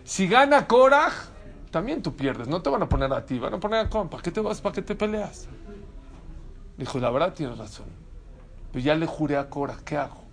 Si 0.03 0.27
gana 0.27 0.67
Korah, 0.67 1.11
también 1.71 2.03
tú 2.03 2.13
pierdes. 2.15 2.47
No 2.47 2.61
te 2.61 2.69
van 2.69 2.83
a 2.83 2.89
poner 2.89 3.11
a 3.13 3.25
ti, 3.25 3.39
van 3.39 3.53
a 3.53 3.59
poner 3.59 3.79
a 3.85 3.89
Korah. 3.89 4.09
¿Para 4.09 4.21
qué 4.21 4.31
te 4.31 4.41
vas? 4.41 4.61
¿Para 4.61 4.75
qué 4.75 4.81
te 4.81 4.95
peleas? 4.95 5.47
Dijo, 6.77 6.99
la 6.99 7.09
verdad 7.09 7.33
tienes 7.33 7.57
razón. 7.57 7.87
Pero 8.71 8.83
ya 8.83 8.95
le 8.95 9.05
juré 9.07 9.37
a 9.37 9.49
Korah, 9.49 9.77
¿qué 9.85 9.95
hago? 9.95 10.25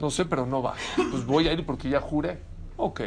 No 0.00 0.10
sé, 0.10 0.24
pero 0.24 0.46
no 0.46 0.62
va. 0.62 0.74
Pues 1.10 1.24
voy 1.24 1.46
a 1.46 1.52
ir 1.52 1.64
porque 1.64 1.88
ya 1.88 2.00
juré. 2.00 2.42
Ok. 2.76 3.02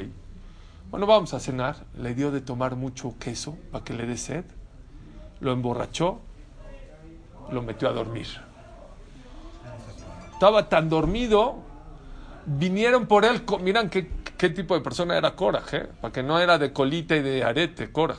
Bueno, 0.90 1.06
vamos 1.08 1.34
a 1.34 1.42
cenar. 1.42 1.86
Le 1.98 2.16
dio 2.16 2.32
de 2.32 2.40
tomar 2.40 2.78
mucho 2.78 3.16
queso 3.20 3.58
para 3.72 3.84
que 3.84 3.94
le 3.94 4.06
dé 4.06 4.16
sed. 4.16 4.46
Lo 5.42 5.52
emborrachó. 5.52 6.22
Lo 7.52 7.62
metió 7.62 7.90
a 7.90 7.92
dormir. 7.92 8.28
Estaba 10.34 10.70
tan 10.70 10.90
dormido. 10.90 11.56
Vinieron 12.46 13.06
por 13.06 13.26
él. 13.26 13.44
Miran 13.62 13.90
qué, 13.90 14.10
qué 14.38 14.50
tipo 14.50 14.74
de 14.74 14.82
persona 14.82 15.18
era 15.18 15.36
Korah, 15.36 15.64
¿eh? 15.72 15.88
Para 16.02 16.12
que 16.12 16.24
no 16.24 16.40
era 16.40 16.58
de 16.58 16.74
colita 16.74 17.16
y 17.16 17.22
de 17.22 17.44
arete, 17.44 17.92
Korah. 17.92 18.18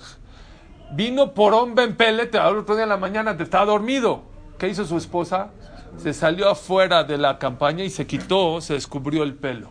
Vino 0.92 1.34
por 1.34 1.54
hombre 1.54 1.84
en 1.84 1.96
pelete, 1.96 2.38
al 2.38 2.58
otro 2.58 2.74
día 2.74 2.84
en 2.84 2.90
la 2.90 2.96
mañana 2.96 3.36
te 3.36 3.42
estaba 3.42 3.66
dormido. 3.66 4.22
¿Qué 4.58 4.68
hizo 4.68 4.84
su 4.84 4.96
esposa? 4.96 5.50
Se 5.98 6.12
salió 6.12 6.48
afuera 6.48 7.04
de 7.04 7.18
la 7.18 7.38
campaña 7.38 7.84
y 7.84 7.90
se 7.90 8.06
quitó, 8.06 8.60
se 8.60 8.74
descubrió 8.74 9.22
el 9.22 9.34
pelo. 9.34 9.70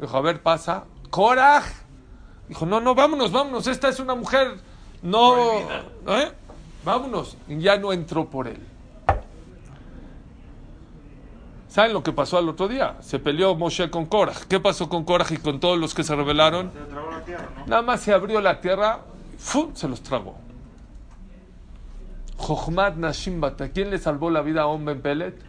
Dijo, 0.00 0.16
a 0.16 0.20
ver, 0.20 0.42
pasa. 0.42 0.84
¡Coraj! 1.10 1.64
Dijo, 2.48 2.66
no, 2.66 2.80
no, 2.80 2.94
vámonos, 2.94 3.30
vámonos. 3.30 3.66
Esta 3.66 3.88
es 3.88 4.00
una 4.00 4.14
mujer. 4.14 4.58
No. 5.02 5.36
¿eh? 6.08 6.32
Vámonos. 6.84 7.36
Ya 7.48 7.76
no 7.76 7.92
entró 7.92 8.28
por 8.28 8.48
él. 8.48 8.60
¿Saben 11.68 11.92
lo 11.92 12.02
que 12.02 12.12
pasó 12.12 12.36
al 12.36 12.48
otro 12.48 12.66
día? 12.66 12.96
Se 13.00 13.20
peleó 13.20 13.54
Moshe 13.54 13.90
con 13.90 14.06
Koraj. 14.06 14.46
¿Qué 14.48 14.58
pasó 14.58 14.88
con 14.88 15.04
Koraj 15.04 15.30
y 15.32 15.36
con 15.36 15.60
todos 15.60 15.78
los 15.78 15.94
que 15.94 16.02
se 16.02 16.16
rebelaron? 16.16 16.72
Se 16.72 16.80
tragó 16.80 17.10
la 17.12 17.24
tierra, 17.24 17.48
¿no? 17.56 17.66
Nada 17.66 17.82
más 17.82 18.00
se 18.00 18.12
abrió 18.12 18.40
la 18.40 18.60
tierra, 18.60 19.00
¡fum! 19.38 19.70
se 19.74 19.86
los 19.86 20.02
tragó. 20.02 20.36
Jochmat 22.38 22.96
Nashim. 22.96 23.40
¿Quién 23.72 23.90
le 23.90 23.98
salvó 23.98 24.30
la 24.30 24.40
vida 24.40 24.62
a 24.62 24.66
Om 24.66 24.84
Ben 24.84 25.00
Pelet? 25.00 25.40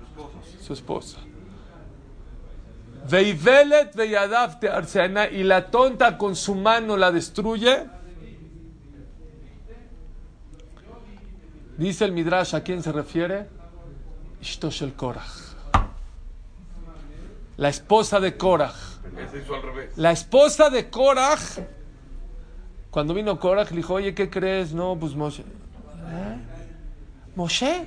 Su 0.61 0.73
esposa. 0.73 1.17
Veivelet 3.09 3.95
veyadav 3.95 4.59
arseana. 4.71 5.27
Y 5.27 5.43
la 5.43 5.71
tonta 5.71 6.19
con 6.19 6.35
su 6.35 6.53
mano 6.53 6.97
la 6.97 7.11
destruye. 7.11 7.87
Dice 11.77 12.05
el 12.05 12.12
Midrash, 12.12 12.55
¿a 12.55 12.63
quién 12.63 12.84
se 12.84 12.91
refiere? 12.91 13.47
El 14.81 14.93
Korach. 14.93 15.51
La 17.57 17.69
esposa 17.69 18.19
de 18.19 18.38
Korach. 18.38 18.75
La 19.95 20.12
esposa 20.12 20.69
de 20.69 20.89
Korach, 20.89 21.60
cuando 22.89 23.13
vino 23.13 23.39
Korach, 23.39 23.69
le 23.69 23.77
dijo, 23.77 23.95
oye, 23.95 24.15
¿qué 24.15 24.29
crees? 24.29 24.73
No, 24.73 24.97
pues 24.99 25.15
Moshe. 25.15 25.41
¿Eh? 25.41 26.38
¿Moshe? 27.36 27.86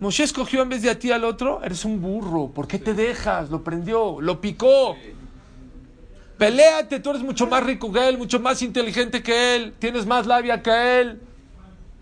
¿Moshe 0.00 0.24
escogió 0.24 0.62
en 0.62 0.68
vez 0.68 0.82
de 0.82 0.90
a 0.90 0.98
ti 0.98 1.10
al 1.10 1.24
otro? 1.24 1.62
Eres 1.64 1.84
un 1.84 2.00
burro. 2.00 2.48
¿Por 2.48 2.68
qué 2.68 2.78
te 2.78 2.92
dejas? 2.92 3.50
Lo 3.50 3.64
prendió, 3.64 4.20
lo 4.20 4.40
picó. 4.40 4.96
Peléate, 6.36 7.00
tú 7.00 7.10
eres 7.10 7.22
mucho 7.22 7.46
más 7.46 7.64
rico 7.64 7.90
que 7.90 8.06
él, 8.06 8.18
mucho 8.18 8.38
más 8.38 8.60
inteligente 8.60 9.22
que 9.22 9.56
él, 9.56 9.74
tienes 9.78 10.04
más 10.04 10.26
labia 10.26 10.62
que 10.62 11.00
él. 11.00 11.25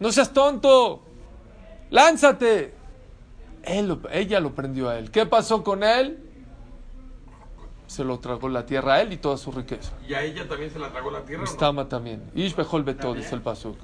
No 0.04 0.12
seas 0.12 0.34
tonto. 0.34 1.00
Lánzate. 1.88 2.74
Él 3.62 3.98
ella 4.12 4.38
lo 4.38 4.54
prendió 4.54 4.90
a 4.90 4.98
él. 4.98 5.10
¿Qué 5.10 5.24
pasó 5.24 5.64
con 5.64 5.82
él? 5.82 6.18
Se 7.86 8.04
lo 8.04 8.18
tragó 8.18 8.50
la 8.50 8.66
tierra 8.66 8.96
a 8.96 9.00
él 9.00 9.14
y 9.14 9.16
toda 9.16 9.38
su 9.38 9.50
riqueza. 9.50 9.92
Y 10.06 10.12
a 10.12 10.22
ella 10.22 10.46
también 10.46 10.70
se 10.70 10.78
la 10.78 10.90
tragó 10.90 11.10
la 11.10 11.22
tierra. 11.22 11.44
¿o 11.44 11.46
no? 11.46 11.50
Estama 11.50 11.88
también. 11.88 12.22
Ish 12.34 12.54
Behol 12.54 12.82
Beto, 12.82 13.14
dice 13.14 13.34
el 13.34 13.40
Pasuk. 13.40 13.78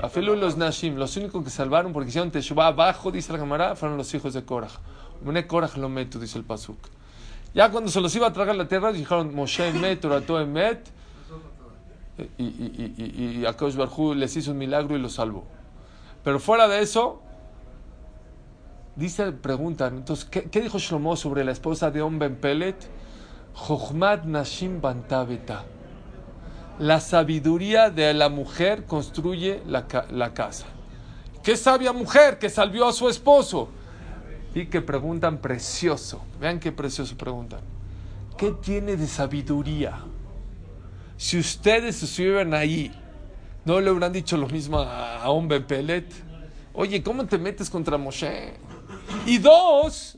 Afilu, 0.00 0.36
los 0.36 0.56
Nashim, 0.56 0.94
los 0.94 1.16
únicos 1.16 1.42
que 1.42 1.50
salvaron 1.50 1.92
porque 1.92 2.10
hicieron 2.10 2.30
Teshuvah 2.30 2.68
abajo, 2.68 3.10
dice 3.10 3.32
la 3.32 3.40
Gemara, 3.40 3.74
fueron 3.74 3.98
los 3.98 4.14
hijos 4.14 4.34
de 4.34 4.44
Korah. 4.44 4.70
Mene 5.24 5.48
Korah 5.48 5.70
lo 5.78 5.88
meto, 5.88 6.20
dice 6.20 6.38
el 6.38 6.44
Pasuk. 6.44 6.78
Ya 7.54 7.72
cuando 7.72 7.90
se 7.90 8.00
los 8.00 8.14
iba 8.14 8.28
a 8.28 8.32
tragar 8.32 8.54
la 8.54 8.68
tierra, 8.68 8.92
dijeron 8.92 9.34
Moshe 9.34 9.66
Emet, 9.66 10.00
Torato 10.00 10.38
Emet. 10.40 10.92
Y, 12.38 12.44
y, 12.44 12.94
y, 12.96 13.02
y, 13.02 13.40
y 13.40 13.46
Akadosh 13.46 13.74
Barjú 13.74 14.14
les 14.14 14.34
hizo 14.36 14.52
un 14.52 14.58
milagro 14.58 14.96
y 14.96 15.00
los 15.00 15.14
salvó. 15.14 15.55
Pero 16.26 16.40
fuera 16.40 16.66
de 16.66 16.82
eso, 16.82 17.22
dice, 18.96 19.30
preguntan, 19.30 19.98
entonces, 19.98 20.24
¿qué, 20.24 20.50
qué 20.50 20.60
dijo 20.60 20.80
Shlomo 20.80 21.14
sobre 21.14 21.44
la 21.44 21.52
esposa 21.52 21.92
de 21.92 22.02
Om 22.02 22.18
Ben 22.18 22.34
Pelet? 22.34 22.74
Jochmat 23.54 24.24
Nashim 24.24 24.80
Bantabeta. 24.80 25.66
La 26.80 26.98
sabiduría 26.98 27.90
de 27.90 28.12
la 28.12 28.28
mujer 28.28 28.86
construye 28.86 29.62
la 29.66 30.34
casa. 30.34 30.66
¿Qué 31.44 31.56
sabia 31.56 31.92
mujer 31.92 32.40
que 32.40 32.50
salvió 32.50 32.88
a 32.88 32.92
su 32.92 33.08
esposo? 33.08 33.68
Y 34.52 34.66
que 34.66 34.82
preguntan 34.82 35.38
precioso. 35.38 36.24
Vean 36.40 36.58
qué 36.58 36.72
precioso 36.72 37.16
preguntan. 37.16 37.60
¿Qué 38.36 38.50
tiene 38.50 38.96
de 38.96 39.06
sabiduría? 39.06 40.00
Si 41.16 41.38
ustedes 41.38 42.02
estuvieran 42.02 42.52
ahí, 42.52 42.92
¿no 43.66 43.80
le 43.80 43.90
hubieran 43.90 44.12
dicho 44.12 44.38
lo 44.38 44.48
mismo 44.48 44.78
a, 44.78 45.28
Hombre 45.28 45.60
Pelet? 45.60 46.10
Oye, 46.72 47.02
¿cómo 47.02 47.26
te 47.26 47.36
metes 47.36 47.68
contra 47.68 47.98
Moshe? 47.98 48.54
Y 49.26 49.38
dos, 49.38 50.16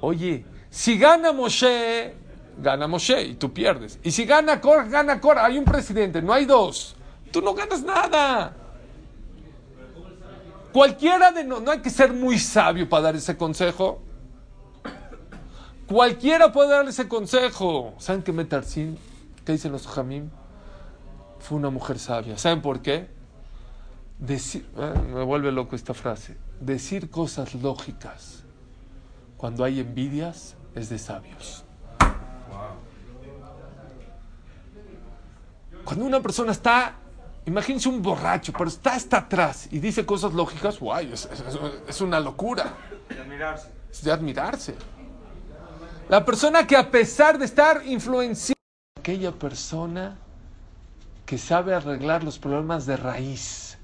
Oye, 0.00 0.44
si 0.70 0.98
gana 0.98 1.32
Moshe, 1.32 2.14
gana 2.58 2.86
Moshe 2.86 3.22
y 3.22 3.34
tú 3.34 3.52
pierdes. 3.52 3.98
Y 4.02 4.10
si 4.10 4.24
gana 4.24 4.60
Cora, 4.60 4.84
gana 4.84 5.20
Cora. 5.20 5.44
Hay 5.44 5.58
un 5.58 5.64
presidente, 5.64 6.22
no 6.22 6.32
hay 6.32 6.44
dos. 6.44 6.94
Tú 7.32 7.42
no 7.42 7.54
ganas 7.54 7.82
nada. 7.82 8.54
Cualquiera 10.72 11.32
de 11.32 11.44
no, 11.44 11.60
no 11.60 11.70
hay 11.70 11.80
que 11.80 11.90
ser 11.90 12.12
muy 12.12 12.38
sabio 12.38 12.88
para 12.88 13.04
dar 13.04 13.16
ese 13.16 13.36
consejo. 13.36 14.00
Cualquiera 15.88 16.52
puede 16.52 16.70
dar 16.70 16.86
ese 16.86 17.08
consejo. 17.08 17.94
¿Saben 17.98 18.22
qué 18.22 18.32
Metarsin? 18.32 18.98
¿Qué 19.44 19.52
dicen 19.52 19.72
los 19.72 19.86
Jamim? 19.86 20.30
Fue 21.40 21.56
una 21.56 21.70
mujer 21.70 21.98
sabia. 21.98 22.36
¿Saben 22.38 22.60
por 22.62 22.80
qué? 22.82 23.08
Decir, 24.18 24.68
eh, 24.76 24.94
me 25.14 25.22
vuelve 25.24 25.52
loco 25.52 25.76
esta 25.76 25.94
frase. 25.94 26.36
Decir 26.60 27.08
cosas 27.10 27.54
lógicas 27.54 28.44
cuando 29.36 29.62
hay 29.64 29.80
envidias 29.80 30.56
es 30.74 30.88
de 30.88 30.98
sabios. 30.98 31.64
Cuando 35.84 36.04
una 36.04 36.20
persona 36.20 36.52
está 36.52 36.94
Imagínense 37.46 37.88
un 37.88 38.02
borracho, 38.02 38.52
pero 38.52 38.68
está 38.68 38.94
hasta 38.94 39.16
atrás 39.16 39.68
y 39.70 39.78
dice 39.78 40.04
cosas 40.04 40.34
lógicas. 40.34 40.78
Guay, 40.78 41.10
es, 41.14 41.24
es- 41.24 41.58
es 41.88 42.00
una 42.02 42.20
locura. 42.20 42.74
De 43.08 43.18
admirarse. 43.18 43.70
Es 43.90 44.04
de 44.04 44.12
admirarse. 44.12 44.74
La 46.10 46.22
persona 46.26 46.66
que 46.66 46.76
a 46.76 46.90
pesar 46.90 47.38
de 47.38 47.46
estar 47.46 47.80
influenciada, 47.86 48.52
aquella 49.00 49.32
persona 49.32 50.18
que 51.28 51.36
sabe 51.36 51.74
arreglar 51.74 52.24
los 52.24 52.38
problemas 52.38 52.86
de 52.86 52.96
raíz. 52.96 53.76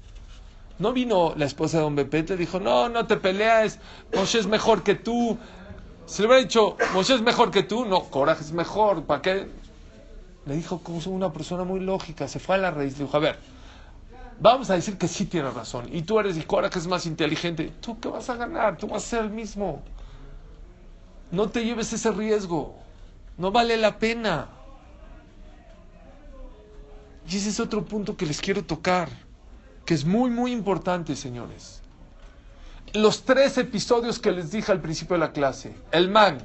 No 0.79 0.93
vino 0.93 1.35
la 1.37 1.45
esposa 1.45 1.77
de 1.77 1.83
Don 1.83 1.95
Bepe, 1.95 2.23
le 2.23 2.37
dijo, 2.37 2.59
no, 2.59 2.89
no 2.89 3.05
te 3.05 3.17
pelees, 3.17 3.77
Moshe 4.15 4.39
es 4.39 4.47
mejor 4.47 4.81
que 4.81 4.95
tú. 4.95 5.37
Se 6.07 6.23
le 6.23 6.27
hubiera 6.27 6.41
dicho, 6.41 6.75
Moshe 6.95 7.13
es 7.13 7.21
mejor 7.21 7.51
que 7.51 7.61
tú, 7.61 7.85
no, 7.85 8.05
Coraje 8.05 8.41
es 8.41 8.51
mejor, 8.51 9.03
¿para 9.03 9.21
qué? 9.21 9.47
Le 10.47 10.55
dijo 10.55 10.79
como 10.79 10.99
una 11.05 11.31
persona 11.31 11.63
muy 11.63 11.81
lógica, 11.81 12.27
se 12.27 12.39
fue 12.39 12.55
a 12.55 12.57
la 12.57 12.71
raíz, 12.71 12.97
dijo, 12.97 13.15
a 13.15 13.19
ver, 13.19 13.37
vamos 14.39 14.71
a 14.71 14.73
decir 14.73 14.97
que 14.97 15.07
sí 15.07 15.27
tiene 15.27 15.51
razón, 15.51 15.87
y 15.91 16.01
tú 16.01 16.19
eres 16.19 16.37
y 16.37 16.41
Coraje 16.41 16.79
es 16.79 16.87
más 16.87 17.05
inteligente, 17.05 17.71
¿tú 17.79 17.99
qué 17.99 18.09
vas 18.09 18.27
a 18.27 18.37
ganar? 18.37 18.75
Tú 18.77 18.87
vas 18.87 19.03
a 19.03 19.07
ser 19.07 19.19
el 19.25 19.29
mismo. 19.29 19.83
No 21.29 21.47
te 21.49 21.63
lleves 21.63 21.93
ese 21.93 22.11
riesgo, 22.11 22.75
no 23.37 23.51
vale 23.51 23.77
la 23.77 23.99
pena. 23.99 24.54
Y 27.27 27.37
ese 27.37 27.49
es 27.49 27.59
otro 27.59 27.83
punto 27.85 28.15
que 28.15 28.25
les 28.25 28.39
quiero 28.41 28.63
tocar, 28.63 29.09
que 29.85 29.93
es 29.93 30.05
muy, 30.05 30.29
muy 30.29 30.51
importante, 30.51 31.15
señores. 31.15 31.81
Los 32.93 33.23
tres 33.23 33.57
episodios 33.57 34.19
que 34.19 34.31
les 34.31 34.51
dije 34.51 34.71
al 34.71 34.81
principio 34.81 35.15
de 35.15 35.19
la 35.21 35.31
clase, 35.31 35.75
el 35.91 36.09
man, 36.09 36.37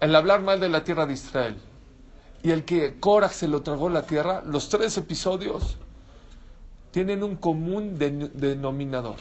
el 0.00 0.14
hablar 0.14 0.42
mal 0.42 0.60
de 0.60 0.68
la 0.68 0.84
tierra 0.84 1.06
de 1.06 1.14
Israel 1.14 1.56
y 2.42 2.50
el 2.50 2.64
que 2.64 3.00
Korach 3.00 3.32
se 3.32 3.48
lo 3.48 3.62
tragó 3.62 3.88
la 3.88 4.02
tierra, 4.02 4.42
los 4.44 4.68
tres 4.68 4.96
episodios 4.98 5.78
tienen 6.92 7.22
un 7.22 7.36
común 7.36 7.98
den- 7.98 8.30
denominador. 8.34 9.16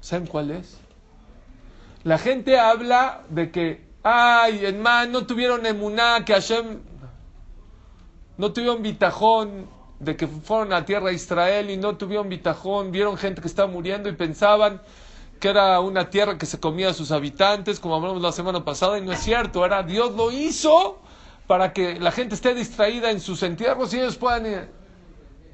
¿Saben 0.00 0.26
cuál 0.26 0.52
es? 0.52 0.78
La 2.04 2.16
gente 2.16 2.58
habla 2.58 3.22
de 3.28 3.50
que, 3.50 3.84
ay, 4.02 4.64
en 4.64 4.80
man, 4.80 5.12
no 5.12 5.26
tuvieron 5.26 5.66
emuná, 5.66 6.24
que 6.24 6.32
Hashem 6.32 6.78
no 8.40 8.54
tuvieron 8.54 8.82
bitajón 8.82 9.68
de 9.98 10.16
que 10.16 10.26
fueron 10.26 10.72
a 10.72 10.86
tierra 10.86 11.08
de 11.08 11.12
Israel 11.12 11.68
y 11.68 11.76
no 11.76 11.98
tuvieron 11.98 12.30
bitajón, 12.30 12.90
vieron 12.90 13.18
gente 13.18 13.42
que 13.42 13.48
estaba 13.48 13.70
muriendo 13.70 14.08
y 14.08 14.12
pensaban 14.12 14.80
que 15.38 15.50
era 15.50 15.78
una 15.80 16.08
tierra 16.08 16.38
que 16.38 16.46
se 16.46 16.58
comía 16.58 16.88
a 16.88 16.94
sus 16.94 17.12
habitantes, 17.12 17.78
como 17.78 17.96
hablamos 17.96 18.22
la 18.22 18.32
semana 18.32 18.64
pasada, 18.64 18.96
y 18.96 19.02
no 19.02 19.12
es 19.12 19.20
cierto, 19.20 19.62
era 19.66 19.82
Dios 19.82 20.12
lo 20.12 20.32
hizo 20.32 21.02
para 21.46 21.74
que 21.74 22.00
la 22.00 22.12
gente 22.12 22.34
esté 22.34 22.54
distraída 22.54 23.10
en 23.10 23.20
sus 23.20 23.42
entierros 23.42 23.92
y 23.92 23.98
ellos 23.98 24.16
puedan 24.16 24.46
ir. 24.46 24.70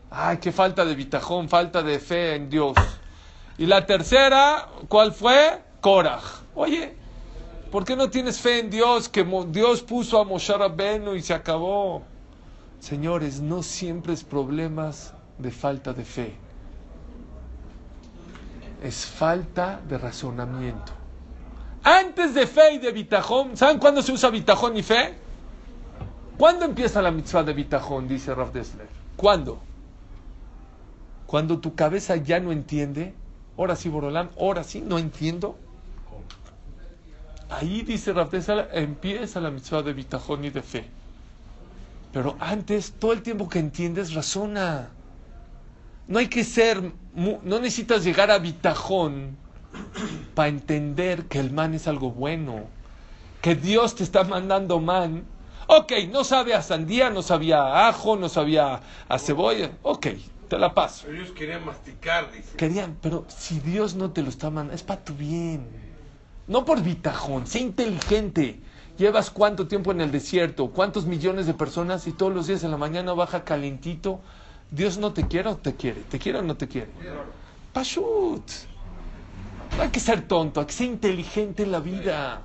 Ay, 0.09 0.39
qué 0.39 0.53
falta 0.53 0.85
de 0.85 0.95
bitajón, 0.95 1.49
falta 1.49 1.83
de 1.83 1.99
fe 1.99 2.37
en 2.37 2.49
Dios. 2.49 2.77
Y 3.59 3.67
la 3.67 3.85
tercera, 3.85 4.69
¿cuál 4.87 5.13
fue? 5.13 5.61
Korach. 5.81 6.23
Oye, 6.55 6.95
¿por 7.73 7.85
qué 7.85 7.97
no 7.97 8.11
tienes 8.11 8.39
fe 8.39 8.61
en 8.61 8.71
Dios? 8.71 9.09
Que 9.09 9.27
Dios 9.49 9.83
puso 9.83 10.21
a 10.21 10.25
Moshe 10.25 10.57
Rabbenu 10.57 11.17
y 11.17 11.23
se 11.23 11.35
acabó. 11.35 12.15
Señores, 12.81 13.41
no 13.41 13.63
siempre 13.63 14.13
es 14.13 14.25
problemas 14.25 15.15
de 15.39 15.51
falta 15.51 15.93
de 15.93 16.05
fe. 16.05 16.35
Es 18.83 19.07
falta 19.07 19.81
de 19.89 19.99
razonamiento. 19.99 20.93
Antes 21.83 22.35
de 22.35 22.47
fe 22.47 22.75
y 22.75 22.79
de 22.79 22.93
bitajón, 22.93 23.57
¿saben 23.57 23.79
cuándo 23.79 24.03
se 24.03 24.13
usa 24.13 24.31
bitajón 24.31 24.77
y 24.77 24.83
fe? 24.83 25.15
¿Cuándo 26.37 26.65
empieza 26.65 27.01
la 27.01 27.11
mitzvah 27.11 27.45
de 27.45 27.53
bitajón? 27.55 28.09
Dice 28.09 28.35
Rav 28.35 28.53
Dessler. 28.53 28.89
¿Cuándo? 29.17 29.59
Cuando 31.27 31.59
tu 31.59 31.75
cabeza 31.75 32.17
ya 32.17 32.41
no 32.41 32.53
entiende. 32.53 33.15
Ahora 33.57 33.75
sí, 33.75 33.89
Borolán, 33.89 34.31
ahora 34.39 34.63
sí, 34.65 34.83
no 34.83 34.99
entiendo. 34.99 35.57
Ahí 37.49 37.83
dice 37.83 38.13
Rav 38.13 38.31
Dessler, 38.31 38.69
empieza 38.73 39.41
la 39.41 39.51
mitzvah 39.51 39.83
de 39.83 39.93
bitajón 39.95 40.45
y 40.45 40.51
de 40.51 40.63
fe. 40.63 40.91
Pero 42.17 42.35
antes, 42.41 42.95
todo 42.99 43.13
el 43.13 43.21
tiempo 43.21 43.47
que 43.47 43.59
entiendes, 43.59 44.15
razona. 44.15 44.89
No 46.09 46.19
hay 46.19 46.29
que 46.29 46.45
ser, 46.45 46.81
no 47.15 47.61
necesitas 47.61 48.05
llegar 48.05 48.31
a 48.31 48.39
bitajón 48.39 49.37
para 50.35 50.49
entender 50.49 51.27
que 51.27 51.39
el 51.39 51.53
man 51.53 51.75
es 51.75 51.87
algo 51.87 52.11
bueno, 52.11 52.69
que 53.43 53.55
Dios 53.55 53.97
te 53.97 54.03
está 54.03 54.25
mandando 54.25 54.81
man. 54.81 55.27
Ok, 55.67 55.93
no 56.11 56.25
sabe 56.25 56.55
a 56.55 56.63
sandía, 56.63 57.11
no 57.11 57.21
sabía 57.21 57.59
a 57.59 57.89
ajo, 57.89 58.17
no 58.17 58.31
sabía 58.31 58.81
a 59.11 59.19
cebolla. 59.19 59.73
Ok, 59.83 60.07
te 60.49 60.57
la 60.57 60.73
paso. 60.73 61.11
Ellos 61.11 61.33
querían 61.33 61.67
masticar, 61.67 62.33
dice. 62.33 62.57
Querían, 62.57 62.97
pero 63.03 63.27
si 63.29 63.61
Dios 63.61 63.95
no 63.95 64.13
te 64.13 64.23
lo 64.23 64.31
está 64.31 64.49
mandando, 64.49 64.75
es 64.75 64.83
para 64.83 65.05
tu 65.05 65.13
bien. 65.13 65.69
No 66.47 66.65
por 66.65 66.83
bitajón, 66.83 67.47
sé 67.47 67.59
inteligente. 67.59 68.63
Llevas 68.99 69.31
cuánto 69.31 69.67
tiempo 69.67 69.93
en 69.93 70.01
el 70.01 70.11
desierto, 70.11 70.69
cuántos 70.69 71.05
millones 71.05 71.47
de 71.47 71.55
personas 71.55 72.07
y 72.07 72.13
todos 72.13 72.35
los 72.35 72.47
días 72.47 72.65
en 72.65 72.71
la 72.71 72.79
mañana 72.79 73.13
baja 73.13 73.45
calentito. 73.45 74.21
Dios 74.71 74.97
no 74.99 75.13
te 75.13 75.29
quiere 75.29 75.51
o 75.51 75.57
te 75.57 75.75
quiere, 75.75 76.01
te 76.03 76.19
quiere 76.19 76.39
o 76.39 76.43
no 76.43 76.57
te 76.57 76.67
quiere. 76.67 76.91
Pashut. 77.73 78.51
No 79.77 79.83
hay 79.83 79.91
que 79.91 80.01
ser 80.01 80.27
tonto, 80.27 80.61
hay 80.61 80.67
que 80.67 80.73
ser 80.73 80.87
inteligente 80.87 81.63
en 81.63 81.73
la 81.73 81.81
vida. 81.81 82.43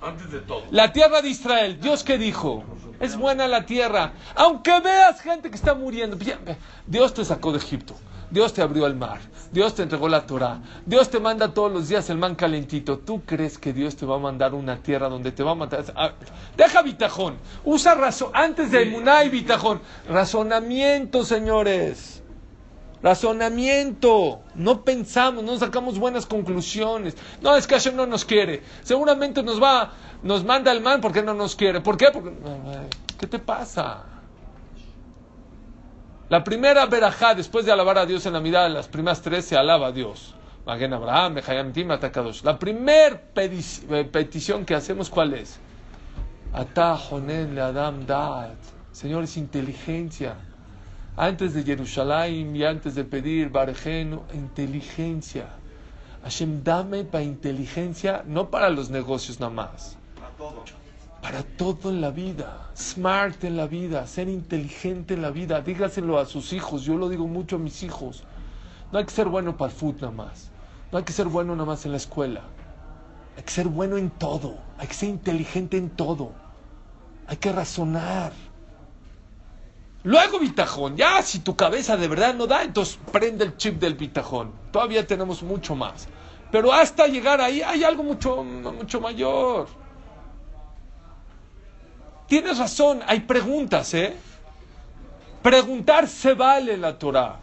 Antes 0.00 0.30
de 0.30 0.40
todo. 0.40 0.62
La 0.70 0.92
tierra 0.92 1.20
de 1.20 1.28
Israel, 1.28 1.80
Dios 1.80 2.04
que 2.04 2.18
dijo, 2.18 2.64
es 3.00 3.16
buena 3.16 3.48
la 3.48 3.66
tierra, 3.66 4.12
aunque 4.36 4.78
veas 4.80 5.20
gente 5.20 5.50
que 5.50 5.56
está 5.56 5.74
muriendo. 5.74 6.16
Dios 6.86 7.14
te 7.14 7.24
sacó 7.24 7.50
de 7.52 7.58
Egipto, 7.58 7.94
Dios 8.32 8.54
te 8.54 8.62
abrió 8.62 8.86
el 8.86 8.94
mar, 8.94 9.20
Dios 9.52 9.74
te 9.74 9.82
entregó 9.82 10.08
la 10.08 10.26
Torah, 10.26 10.62
Dios 10.86 11.10
te 11.10 11.20
manda 11.20 11.52
todos 11.52 11.70
los 11.70 11.88
días 11.88 12.08
el 12.08 12.16
man 12.16 12.34
calentito. 12.34 12.98
¿Tú 12.98 13.20
crees 13.26 13.58
que 13.58 13.74
Dios 13.74 13.94
te 13.94 14.06
va 14.06 14.16
a 14.16 14.18
mandar 14.18 14.54
una 14.54 14.78
tierra 14.78 15.10
donde 15.10 15.32
te 15.32 15.42
va 15.42 15.50
a 15.50 15.54
matar? 15.54 15.84
Deja 16.56 16.80
bitajón, 16.80 17.36
usa 17.62 17.94
razón, 17.94 18.30
antes 18.32 18.70
de 18.70 18.84
Emuná 18.84 19.22
y 19.24 19.28
bitajón, 19.28 19.82
razonamiento, 20.08 21.26
señores. 21.26 22.22
Razonamiento. 23.02 24.42
No 24.54 24.82
pensamos, 24.84 25.42
no 25.42 25.58
sacamos 25.58 25.98
buenas 25.98 26.24
conclusiones. 26.24 27.16
No, 27.42 27.56
es 27.56 27.66
que 27.66 27.74
Hashem 27.74 27.96
no 27.96 28.06
nos 28.06 28.24
quiere. 28.24 28.62
Seguramente 28.84 29.42
nos 29.42 29.60
va, 29.60 29.90
nos 30.22 30.44
manda 30.44 30.70
el 30.70 30.80
mal 30.80 31.00
porque 31.00 31.20
no 31.20 31.34
nos 31.34 31.56
quiere. 31.56 31.80
¿Por 31.80 31.96
qué? 31.96 32.10
Porque, 32.12 32.30
Ay, 32.30 32.86
¿qué 33.18 33.26
te 33.26 33.40
pasa? 33.40 34.04
La 36.32 36.42
primera 36.42 36.86
verajá, 36.86 37.34
después 37.34 37.66
de 37.66 37.72
alabar 37.72 37.98
a 37.98 38.06
Dios 38.06 38.24
en 38.24 38.32
la 38.32 38.40
mirada, 38.40 38.66
las 38.70 38.88
primeras 38.88 39.20
tres 39.20 39.44
se 39.44 39.54
alaba 39.54 39.88
a 39.88 39.92
Dios. 39.92 40.34
Magen 40.64 40.94
Abraham, 40.94 41.34
Mejayam 41.34 41.74
Tim, 41.74 41.90
Atakadosh. 41.90 42.42
La 42.42 42.58
primera 42.58 43.20
petición 44.10 44.64
que 44.64 44.74
hacemos, 44.74 45.10
¿cuál 45.10 45.34
es? 45.34 45.58
Ata 46.54 46.96
Jonen 46.96 47.54
le 47.54 47.60
Adam 47.60 48.06
Daat. 48.06 48.56
Señor, 48.92 49.24
es 49.24 49.36
inteligencia 49.36 50.36
antes 51.18 51.52
de 51.52 51.64
Jerusalén 51.64 52.56
y 52.56 52.64
antes 52.64 52.94
de 52.94 53.04
pedir 53.04 53.50
Barejeno, 53.50 54.22
inteligencia. 54.32 55.48
Hashem, 56.22 56.64
dame 56.64 57.04
para 57.04 57.24
inteligencia, 57.24 58.22
no 58.26 58.48
para 58.48 58.70
los 58.70 58.88
negocios 58.88 59.38
nada 59.38 59.52
más. 59.52 59.98
Para 60.14 60.30
todo 60.30 60.64
en 61.84 62.00
la 62.00 62.10
vida. 62.10 62.70
Smart 62.76 63.44
en 63.44 63.56
la 63.56 63.66
vida, 63.66 64.06
ser 64.06 64.28
inteligente 64.28 65.14
en 65.14 65.22
la 65.22 65.30
vida. 65.30 65.60
Dígaselo 65.60 66.18
a 66.18 66.26
sus 66.26 66.52
hijos, 66.52 66.82
yo 66.82 66.96
lo 66.96 67.08
digo 67.08 67.26
mucho 67.26 67.56
a 67.56 67.58
mis 67.58 67.82
hijos. 67.82 68.24
No 68.90 68.98
hay 68.98 69.04
que 69.04 69.12
ser 69.12 69.28
bueno 69.28 69.56
para 69.56 69.70
el 69.70 69.76
fútbol 69.76 70.00
nada 70.00 70.12
más. 70.12 70.50
No 70.90 70.98
hay 70.98 71.04
que 71.04 71.12
ser 71.12 71.26
bueno 71.26 71.54
nada 71.54 71.66
más 71.66 71.84
en 71.86 71.92
la 71.92 71.96
escuela. 71.96 72.42
Hay 73.36 73.42
que 73.42 73.50
ser 73.50 73.68
bueno 73.68 73.96
en 73.96 74.10
todo. 74.10 74.58
Hay 74.78 74.86
que 74.86 74.94
ser 74.94 75.08
inteligente 75.08 75.76
en 75.76 75.90
todo. 75.90 76.32
Hay 77.26 77.36
que 77.36 77.52
razonar. 77.52 78.32
Luego 80.04 80.40
bitajón, 80.40 80.96
ya 80.96 81.22
si 81.22 81.38
tu 81.38 81.54
cabeza 81.54 81.96
de 81.96 82.08
verdad 82.08 82.34
no 82.34 82.48
da, 82.48 82.64
entonces 82.64 82.98
prende 83.12 83.44
el 83.44 83.56
chip 83.56 83.80
del 83.80 83.94
bitajón. 83.94 84.52
Todavía 84.72 85.06
tenemos 85.06 85.42
mucho 85.42 85.76
más. 85.76 86.08
Pero 86.50 86.72
hasta 86.72 87.06
llegar 87.06 87.40
ahí 87.40 87.62
hay 87.62 87.84
algo 87.84 88.02
mucho, 88.02 88.42
mucho 88.42 89.00
mayor. 89.00 89.68
Tienes 92.32 92.56
razón, 92.56 93.00
hay 93.06 93.20
preguntas, 93.20 93.92
¿eh? 93.92 94.14
Preguntar 95.42 96.08
se 96.08 96.32
vale 96.32 96.72
en 96.72 96.80
la 96.80 96.98
Torah. 96.98 97.40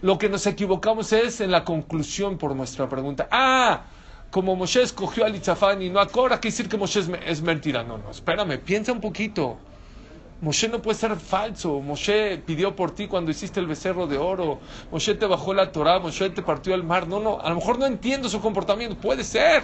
Lo 0.00 0.16
que 0.16 0.30
nos 0.30 0.46
equivocamos 0.46 1.12
es 1.12 1.42
en 1.42 1.50
la 1.50 1.64
conclusión 1.64 2.38
por 2.38 2.56
nuestra 2.56 2.88
pregunta. 2.88 3.28
Ah, 3.30 3.82
como 4.30 4.56
Moshe 4.56 4.80
escogió 4.80 5.26
a 5.26 5.28
Litzafán 5.28 5.82
y 5.82 5.90
no 5.90 6.00
a 6.00 6.08
Cora, 6.08 6.40
quiere 6.40 6.52
decir 6.52 6.66
que 6.66 6.78
Moshe 6.78 7.00
es, 7.00 7.10
es 7.26 7.42
mentira. 7.42 7.84
No, 7.84 7.98
no, 7.98 8.10
espérame, 8.10 8.58
piensa 8.58 8.90
un 8.90 9.02
poquito. 9.02 9.58
Moshe 10.40 10.66
no 10.68 10.80
puede 10.80 10.98
ser 10.98 11.14
falso. 11.16 11.82
Moshe 11.82 12.38
pidió 12.38 12.74
por 12.74 12.92
ti 12.92 13.08
cuando 13.08 13.30
hiciste 13.30 13.60
el 13.60 13.66
becerro 13.66 14.06
de 14.06 14.16
oro. 14.16 14.60
Moshe 14.90 15.14
te 15.14 15.26
bajó 15.26 15.52
la 15.52 15.72
Torah. 15.72 15.98
Moshe 15.98 16.30
te 16.30 16.40
partió 16.40 16.74
el 16.74 16.84
mar. 16.84 17.06
No, 17.06 17.20
no. 17.20 17.38
A 17.38 17.50
lo 17.50 17.56
mejor 17.56 17.78
no 17.78 17.84
entiendo 17.84 18.30
su 18.30 18.40
comportamiento. 18.40 18.96
Puede 18.96 19.24
ser. 19.24 19.62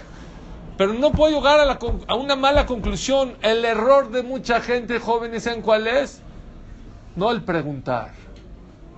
Pero 0.77 0.93
no 0.93 1.11
puedo 1.11 1.37
llegar 1.37 1.59
a, 1.59 1.65
la, 1.65 1.79
a 2.07 2.15
una 2.15 2.35
mala 2.35 2.65
conclusión. 2.65 3.37
El 3.41 3.63
error 3.65 4.09
de 4.11 4.23
mucha 4.23 4.59
gente, 4.61 4.99
jóvenes, 4.99 5.43
¿saben 5.43 5.61
cuál 5.61 5.87
es? 5.87 6.21
No 7.15 7.31
el 7.31 7.43
preguntar. 7.43 8.11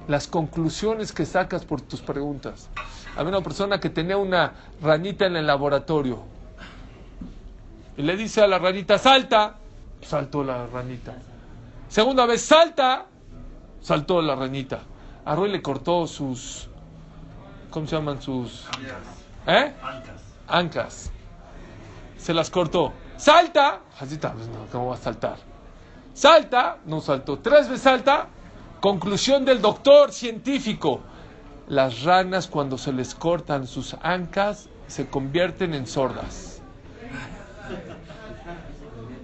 las 0.08 0.28
conclusiones 0.28 1.12
que 1.12 1.26
sacas 1.26 1.66
por 1.66 1.82
tus 1.82 2.02
preguntas. 2.02 2.70
Había 3.16 3.30
una 3.30 3.42
persona 3.42 3.80
que 3.80 3.90
tenía 3.90 4.18
una 4.18 4.54
ranita 4.82 5.26
en 5.26 5.36
el 5.36 5.48
laboratorio 5.48 6.24
y 7.98 8.02
le 8.04 8.16
dice 8.18 8.42
a 8.42 8.48
la 8.48 8.60
ranita, 8.60 8.98
salta, 8.98 9.56
saltó 10.02 10.44
la 10.44 10.68
ranita. 10.68 11.16
Segunda 11.88 12.26
vez, 12.26 12.42
salta, 12.42 13.06
saltó 13.82 14.22
la 14.22 14.36
ranita. 14.36 14.82
A 15.24 15.34
Roy 15.36 15.50
le 15.52 15.62
cortó 15.62 16.06
sus, 16.08 16.70
¿cómo 17.70 17.88
se 17.88 17.96
llaman 17.96 18.22
sus? 18.22 18.66
¿Eh? 19.48 19.74
Ancas. 20.48 21.12
Se 22.26 22.34
las 22.34 22.50
cortó. 22.50 22.92
Salta, 23.18 23.82
está, 24.02 24.34
pues 24.34 24.48
no, 24.48 24.66
¿cómo 24.72 24.88
va 24.88 24.96
a 24.96 24.98
saltar? 24.98 25.38
Salta, 26.16 26.80
no 26.88 27.00
saltó. 27.00 27.38
Tres 27.38 27.70
veces 27.70 27.84
salta. 27.84 28.30
Conclusión 28.82 29.46
del 29.46 29.62
doctor 29.62 30.12
científico. 30.12 31.02
Las 31.68 32.02
ranas 32.02 32.48
cuando 32.48 32.80
se 32.80 32.94
les 32.94 33.14
cortan 33.14 33.68
sus 33.68 33.96
ancas 34.02 34.70
se 34.88 35.08
convierten 35.08 35.76
en 35.76 35.86
sordas. 35.86 36.64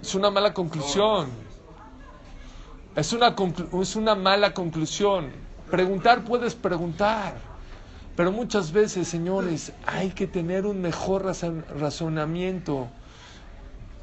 Es 0.00 0.14
una 0.14 0.30
mala 0.30 0.54
conclusión. 0.54 1.28
Es 2.94 3.12
una, 3.12 3.34
es 3.80 3.96
una 3.96 4.14
mala 4.14 4.54
conclusión. 4.54 5.32
Preguntar 5.68 6.22
puedes 6.22 6.54
preguntar. 6.54 7.34
Pero 8.16 8.30
muchas 8.30 8.72
veces, 8.72 9.08
señores, 9.08 9.72
hay 9.86 10.10
que 10.10 10.26
tener 10.26 10.66
un 10.66 10.82
mejor 10.82 11.24
razonamiento. 11.24 12.88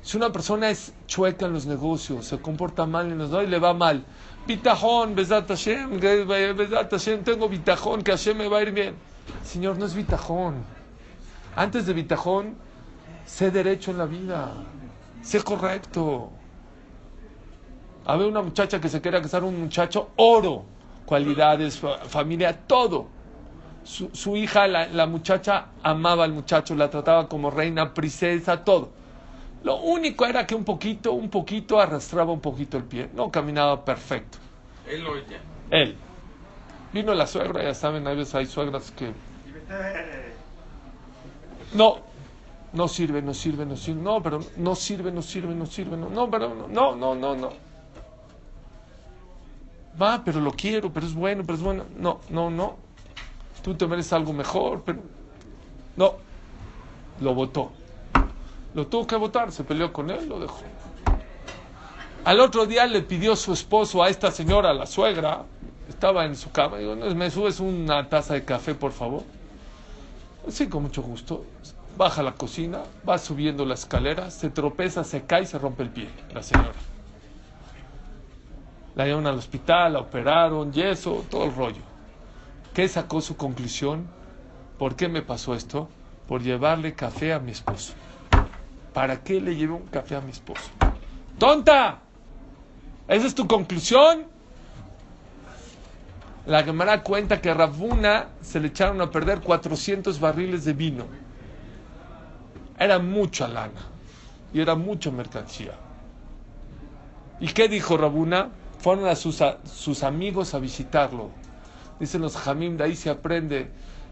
Si 0.02 0.18
una 0.18 0.32
persona 0.32 0.70
es 0.70 0.94
chueca 1.06 1.46
en 1.46 1.54
los 1.54 1.66
negocios, 1.66 2.26
se 2.26 2.40
comporta 2.40 2.86
mal 2.86 3.12
en 3.12 3.20
los 3.20 3.30
negocios 3.30 3.50
y 3.50 3.52
le 3.52 3.60
va 3.60 3.74
mal, 3.74 4.04
Bitajón, 4.48 5.14
Besat 5.14 5.48
Hashem, 5.48 6.00
Besat 6.00 6.90
Hashem, 6.90 7.24
tengo 7.24 7.48
bitajón, 7.48 8.02
que 8.02 8.12
Hashem 8.12 8.36
me 8.36 8.48
va 8.48 8.58
a 8.58 8.62
ir 8.64 8.72
bien. 8.72 8.96
Señor, 9.44 9.78
no 9.78 9.86
es 9.86 9.94
bitajón. 9.94 10.64
Antes 11.56 11.86
de 11.86 11.94
bitajón, 11.94 12.56
sé 13.28 13.52
derecho 13.52 13.92
en 13.92 14.00
la 14.00 14.06
vida, 14.06 14.54
sé 15.22 15.44
correcto. 15.44 16.32
Había 18.06 18.26
una 18.26 18.42
muchacha 18.42 18.82
que 18.82 18.90
se 18.90 19.02
quería 19.02 19.22
casar 19.22 19.44
un 19.44 19.60
muchacho, 19.60 20.10
oro, 20.16 20.64
cualidades, 21.06 21.80
familia, 22.08 22.58
todo. 22.66 23.19
Su, 23.84 24.10
su 24.14 24.36
hija, 24.36 24.68
la, 24.68 24.88
la 24.88 25.08
muchacha, 25.08 25.68
amaba 25.84 26.24
al 26.24 26.34
muchacho, 26.34 26.76
la 26.76 26.90
trataba 26.90 27.28
como 27.28 27.50
reina, 27.50 27.94
princesa, 27.94 28.64
todo. 28.64 28.90
Lo 29.64 29.78
único 29.78 30.26
era 30.26 30.46
que 30.48 30.56
un 30.56 30.64
poquito, 30.64 31.14
un 31.14 31.30
poquito 31.30 31.80
arrastraba 31.80 32.32
un 32.32 32.40
poquito 32.40 32.78
el 32.78 32.84
pie. 32.84 33.10
No 33.14 33.30
caminaba 33.30 33.84
perfecto. 33.84 34.38
Él 34.88 35.06
o 35.06 35.16
ella. 35.16 35.40
Él. 35.70 35.96
Vino 36.94 37.14
la 37.14 37.28
suegra, 37.28 37.64
ya 37.64 37.74
saben, 37.74 38.08
a 38.08 38.14
veces 38.14 38.34
hay 38.36 38.46
suegras 38.46 38.92
que... 38.92 39.12
No, 41.74 42.00
no 42.74 42.88
sirve, 42.88 43.22
no 43.22 43.34
sirve, 43.34 43.66
no 43.66 43.76
sirve. 43.76 44.02
No, 44.02 44.24
pero 44.24 44.40
no 44.58 44.76
sirve, 44.76 45.12
no 45.12 45.22
sirve, 45.22 45.54
no 45.54 45.66
sirve. 45.66 45.98
No, 45.98 46.10
no 46.10 46.30
pero 46.30 46.68
no, 46.68 46.96
no, 46.96 47.16
no, 47.16 47.36
no. 47.36 47.50
Va, 50.02 50.24
pero 50.24 50.40
lo 50.40 50.52
quiero, 50.52 50.92
pero 50.92 51.06
es 51.06 51.14
bueno, 51.14 51.44
pero 51.46 51.58
es 51.58 51.64
bueno. 51.64 51.86
No, 51.98 52.22
no, 52.30 52.50
no. 52.50 52.78
Tú 53.62 53.76
te 53.76 53.88
mereces 53.88 54.14
algo 54.14 54.34
mejor, 54.34 54.84
pero... 54.86 55.00
No. 55.96 56.14
Lo 57.20 57.34
votó. 57.34 57.72
Lo 58.74 58.88
tuvo 58.88 59.08
que 59.08 59.16
votar, 59.16 59.52
se 59.52 59.64
peleó 59.64 59.92
con 59.92 60.10
él, 60.10 60.30
lo 60.30 60.40
dejó. 60.40 60.62
Al 62.24 62.40
otro 62.40 62.66
día 62.66 62.86
le 62.86 63.02
pidió 63.02 63.36
su 63.36 63.54
esposo 63.54 64.04
a 64.04 64.10
esta 64.10 64.30
señora, 64.32 64.74
la 64.74 64.86
suegra, 64.86 65.44
estaba 65.88 66.26
en 66.26 66.36
su 66.36 66.52
cama, 66.52 66.78
digo, 66.78 66.96
¿me 66.96 67.32
subes 67.32 67.60
una 67.60 68.08
taza 68.08 68.36
de 68.36 68.46
café, 68.46 68.76
por 68.76 68.92
favor? 68.92 69.24
Sí, 70.48 70.68
con 70.68 70.84
mucho 70.84 71.02
gusto. 71.02 71.46
Baja 71.98 72.22
a 72.22 72.24
la 72.24 72.34
cocina, 72.34 72.82
va 73.08 73.18
subiendo 73.18 73.66
la 73.66 73.74
escalera, 73.74 74.30
se 74.32 74.50
tropeza, 74.50 75.04
se 75.04 75.24
cae 75.24 75.44
y 75.44 75.46
se 75.46 75.58
rompe 75.58 75.84
el 75.84 75.90
pie, 75.90 76.10
la 76.34 76.44
señora. 76.44 76.74
La 78.96 79.06
llevaron 79.06 79.28
al 79.28 79.38
hospital, 79.38 79.94
la 79.94 80.00
operaron, 80.00 80.72
yeso, 80.72 81.26
todo 81.30 81.46
el 81.46 81.56
rollo. 81.56 81.89
¿Qué 82.80 82.88
sacó 82.88 83.20
su 83.20 83.36
conclusión? 83.36 84.08
¿Por 84.78 84.96
qué 84.96 85.10
me 85.10 85.22
pasó 85.22 85.54
esto? 85.54 85.90
Por 86.30 86.42
llevarle 86.42 86.94
café 86.94 87.34
a 87.34 87.40
mi 87.40 87.52
esposo. 87.52 87.92
¿Para 88.94 89.22
qué 89.22 89.42
le 89.42 89.58
llevo 89.58 89.76
un 89.76 89.88
café 89.88 90.16
a 90.16 90.22
mi 90.22 90.32
esposo? 90.32 90.70
¡Tonta! 91.38 92.00
¿Esa 93.06 93.28
es 93.28 93.36
tu 93.36 93.48
conclusión? 93.48 94.28
La 96.46 96.64
Gemara 96.64 97.04
cuenta 97.04 97.42
que 97.42 97.50
a 97.50 97.54
Rabuna 97.54 98.30
se 98.42 98.62
le 98.62 98.70
echaron 98.70 99.02
a 99.02 99.12
perder 99.12 99.42
400 99.42 100.18
barriles 100.18 100.64
de 100.64 100.72
vino. 100.72 101.04
Era 102.80 102.98
mucha 102.98 103.50
lana 103.50 103.82
y 104.54 104.62
era 104.62 104.76
mucha 104.76 105.12
mercancía. 105.12 105.74
¿Y 107.42 107.48
qué 107.48 107.68
dijo 107.68 107.98
Rabuna? 107.98 108.52
Fueron 108.80 109.06
a 109.10 109.16
sus 109.18 110.04
amigos 110.04 110.54
a 110.54 110.60
visitarlo. 110.60 111.39
Dicen 112.00 112.22
los 112.22 112.38
Jamim, 112.38 112.78
de 112.78 112.86
ahí 112.86 112.96
se 112.96 113.10
aprende 113.10 113.70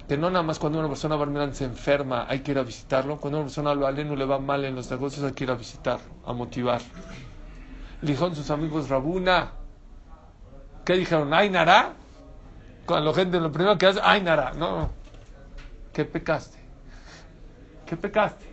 que 0.08 0.18
no 0.18 0.30
nada 0.30 0.44
más 0.44 0.58
cuando 0.58 0.80
una 0.80 0.88
persona 0.88 1.16
barminan 1.16 1.54
se 1.54 1.66
enferma 1.66 2.26
hay 2.30 2.40
que 2.40 2.52
ir 2.52 2.60
a 2.60 2.64
visitarlo, 2.64 3.18
cuando 3.18 3.40
una 3.40 3.48
persona 3.48 3.76
lo 3.76 3.88
aleno 3.88 4.16
le 4.16 4.26
va 4.26 4.40
mal 4.40 4.64
en 4.64 4.76
los 4.76 4.90
negocios 4.90 5.26
hay 5.26 5.34
que 5.34 5.44
ir 5.44 5.52
a 5.52 5.56
visitarlo, 5.56 6.06
a 6.26 6.34
motivar. 6.34 6.82
Dijeron 8.02 8.36
sus 8.36 8.50
amigos 8.52 8.90
Rabuna, 8.90 9.52
¿qué 10.86 10.94
dijeron? 10.94 11.34
¿Ay, 11.34 11.50
Nara? 11.50 11.94
Cuando 12.86 13.12
la 13.12 13.16
gente 13.16 13.40
lo 13.40 13.52
primero 13.52 13.78
que 13.78 13.88
hace, 13.88 14.00
¡ay, 14.02 14.22
Nara! 14.22 14.54
No, 14.54 14.92
¿qué 15.92 16.06
pecaste? 16.06 16.58
¿Qué 17.86 17.98
pecaste? 17.98 18.46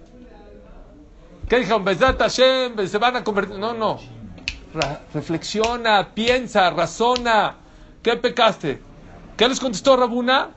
¿Qué 1.48 1.58
dijeron? 1.58 1.84
Besat 1.84 2.18
Hashem, 2.18 2.86
se 2.88 2.98
van 2.98 3.16
a 3.16 3.24
convertir. 3.24 3.58
No, 3.58 3.74
no. 3.74 4.00
reflexiona, 5.12 6.08
piensa, 6.14 6.70
razona. 6.70 7.56
¿Qué 8.02 8.16
pecaste? 8.16 8.80
¿Qué 9.36 9.48
les 9.48 9.58
contestó 9.58 9.96
Rabuna? 9.96 10.50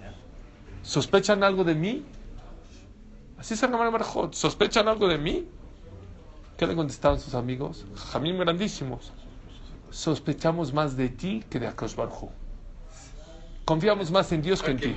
¿Sospechan 0.84 1.44
algo 1.44 1.64
de 1.64 1.74
mí? 1.74 2.06
Así 3.38 3.56
se 3.56 3.68
llama 3.68 3.90
Marjot. 3.90 4.34
¿Sospechan 4.34 4.88
algo 4.88 5.08
de 5.08 5.18
mí? 5.18 5.48
¿Qué 6.58 6.68
le 6.68 6.76
contestaban 6.76 7.20
sus 7.20 7.34
amigos? 7.34 7.86
Jamín 8.12 8.38
grandísimos. 8.38 9.14
Sospechamos 9.90 10.74
más 10.74 10.96
de 10.96 11.10
ti 11.10 11.44
que 11.50 11.60
de 11.60 11.68
Akash 11.68 11.96
Barjo. 11.96 12.32
Confiamos 13.66 14.12
más 14.12 14.32
en 14.32 14.42
Dios 14.42 14.62
que 14.62 14.72
en 14.72 14.78
ti. 14.78 14.96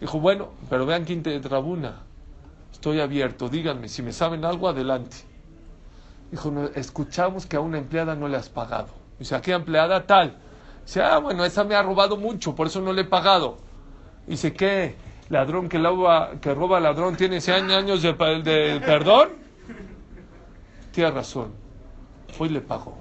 Dijo, 0.00 0.18
bueno, 0.18 0.48
pero 0.70 0.86
vean 0.86 1.04
quién 1.04 1.22
te 1.22 1.38
Rabuna. 1.40 2.02
Estoy 2.72 3.00
abierto, 3.00 3.48
díganme, 3.48 3.88
si 3.88 4.02
me 4.02 4.12
saben 4.12 4.44
algo, 4.46 4.68
adelante. 4.68 5.18
Dijo, 6.30 6.52
escuchamos 6.74 7.44
que 7.44 7.56
a 7.56 7.60
una 7.60 7.78
empleada 7.78 8.14
no 8.14 8.28
le 8.28 8.36
has 8.36 8.48
pagado. 8.48 8.88
Dice, 9.18 9.34
¿a 9.34 9.42
qué 9.42 9.52
empleada 9.52 10.06
tal? 10.06 10.38
Dice, 10.84 11.02
ah, 11.02 11.18
bueno, 11.18 11.44
esa 11.44 11.64
me 11.64 11.74
ha 11.74 11.82
robado 11.82 12.16
mucho, 12.16 12.54
por 12.54 12.66
eso 12.66 12.80
no 12.80 12.92
le 12.92 13.02
he 13.02 13.04
pagado. 13.04 13.58
Dice, 14.26 14.52
¿qué? 14.52 14.96
¿Ladrón 15.28 15.68
que, 15.68 15.78
roba, 15.78 16.32
que 16.40 16.52
roba 16.54 16.80
ladrón 16.80 17.16
tiene 17.16 17.40
100 17.40 17.70
años 17.70 18.02
de, 18.02 18.14
perdón? 18.14 19.28
Tiene 20.90 21.10
razón. 21.12 21.52
Hoy 22.38 22.48
le 22.48 22.60
pagó. 22.60 22.98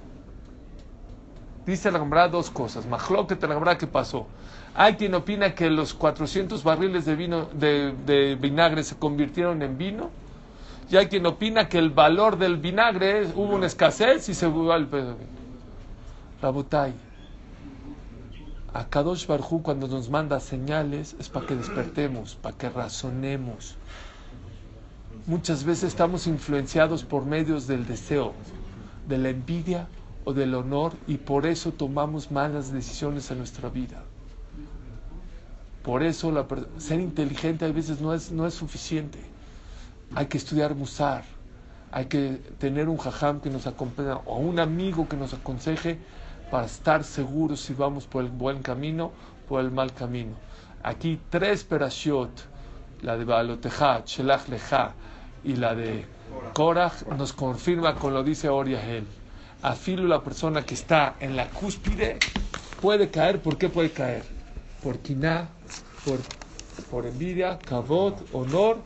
Dice 1.66 1.92
la 1.92 2.00
Gemara 2.00 2.28
dos 2.28 2.52
cosas. 2.52 2.86
te 2.86 3.48
la 3.48 3.54
Gemara, 3.56 3.78
¿qué 3.78 3.88
pasó? 3.88 4.28
Hay 4.76 4.94
quien 4.96 5.16
opina 5.16 5.56
que 5.56 5.72
los 5.72 5.96
400 5.96 6.64
barriles 6.64 7.06
de, 7.06 7.16
vino, 7.16 7.46
de, 7.52 8.38
vinagre 8.40 8.84
se 8.84 8.96
convirtieron 8.96 9.64
en 9.64 9.78
vino. 9.78 10.12
Y 10.92 10.98
hay 10.98 11.08
quien 11.08 11.26
opina 11.26 11.68
que 11.68 11.80
el 11.80 11.90
valor 11.90 12.38
del 12.38 12.58
vinagre, 12.58 13.26
hubo 13.36 13.56
una 13.56 13.66
escasez 13.66 14.30
y 14.30 14.36
se 14.36 14.46
volvió 14.46 14.74
al 14.74 14.88
pedo. 14.88 15.16
La 16.42 16.50
botella 16.52 16.94
a 18.74 18.86
Kadosh 18.90 19.26
Barhu 19.28 19.62
cuando 19.62 19.88
nos 19.88 20.10
manda 20.10 20.40
señales 20.40 21.16
es 21.20 21.30
para 21.30 21.46
que 21.46 21.56
despertemos, 21.56 22.36
para 22.36 22.58
que 22.58 22.70
razonemos. 22.70 23.76
Muchas 25.26 25.64
veces 25.64 25.86
estamos 25.86 26.28
influenciados 26.28 27.04
por 27.04 27.26
medios 27.26 27.68
del 27.68 27.86
deseo, 27.86 28.34
de 29.08 29.18
la 29.18 29.30
envidia 29.30 29.88
o 30.24 30.34
del 30.34 30.54
honor 30.56 30.94
y 31.08 31.18
por 31.18 31.46
eso 31.46 31.72
tomamos 31.72 32.32
malas 32.32 32.72
decisiones 32.72 33.30
en 33.32 33.40
nuestra 33.40 33.70
vida. 33.70 34.04
Por 35.84 36.04
eso 36.04 36.48
ser 36.78 37.00
inteligente 37.00 37.66
a 37.66 37.72
veces 37.72 38.02
no 38.02 38.14
es, 38.14 38.32
no 38.32 38.46
es 38.46 38.54
suficiente. 38.54 39.20
Hay 40.16 40.28
que 40.28 40.38
estudiar 40.38 40.76
Musar, 40.76 41.24
hay 41.92 42.06
que 42.06 42.42
tener 42.60 42.90
un 42.90 42.98
jajam 42.98 43.40
que 43.40 43.50
nos 43.50 43.66
acompañe 43.68 44.12
o 44.26 44.38
un 44.38 44.60
amigo 44.60 45.08
que 45.08 45.18
nos 45.18 45.34
aconseje 45.34 46.00
para 46.50 46.66
estar 46.66 47.04
seguros 47.04 47.62
si 47.62 47.74
vamos 47.74 48.08
por 48.08 48.24
el 48.24 48.30
buen 48.30 48.62
camino 48.62 49.06
o 49.06 49.50
por 49.50 49.62
el 49.62 49.72
mal 49.72 49.94
camino. 49.94 50.34
Aquí 50.84 51.20
tres 51.30 51.64
perashiot, 51.64 52.30
la 53.02 53.18
de 53.18 53.26
Balotejá, 53.26 54.04
Shelach 54.06 54.48
Leja 54.48 54.94
y 55.44 55.56
la 55.56 55.76
de 55.76 56.06
Korach, 56.54 57.04
nos 57.18 57.34
confirma 57.34 57.96
con 57.96 58.14
lo 58.14 58.24
dice 58.24 58.50
Oriahel. 58.50 59.06
Afilo 59.62 60.08
la 60.08 60.22
persona 60.22 60.66
que 60.66 60.74
está 60.74 61.16
en 61.20 61.36
la 61.36 61.50
cúspide, 61.50 62.18
puede 62.82 63.10
caer, 63.10 63.42
¿por 63.42 63.58
qué 63.58 63.68
puede 63.68 63.92
caer? 63.92 64.24
Por 64.82 65.00
quiná, 65.00 65.50
por, 66.06 66.20
por 66.90 67.06
envidia, 67.06 67.60
kavod, 67.60 68.14
honor 68.32 68.78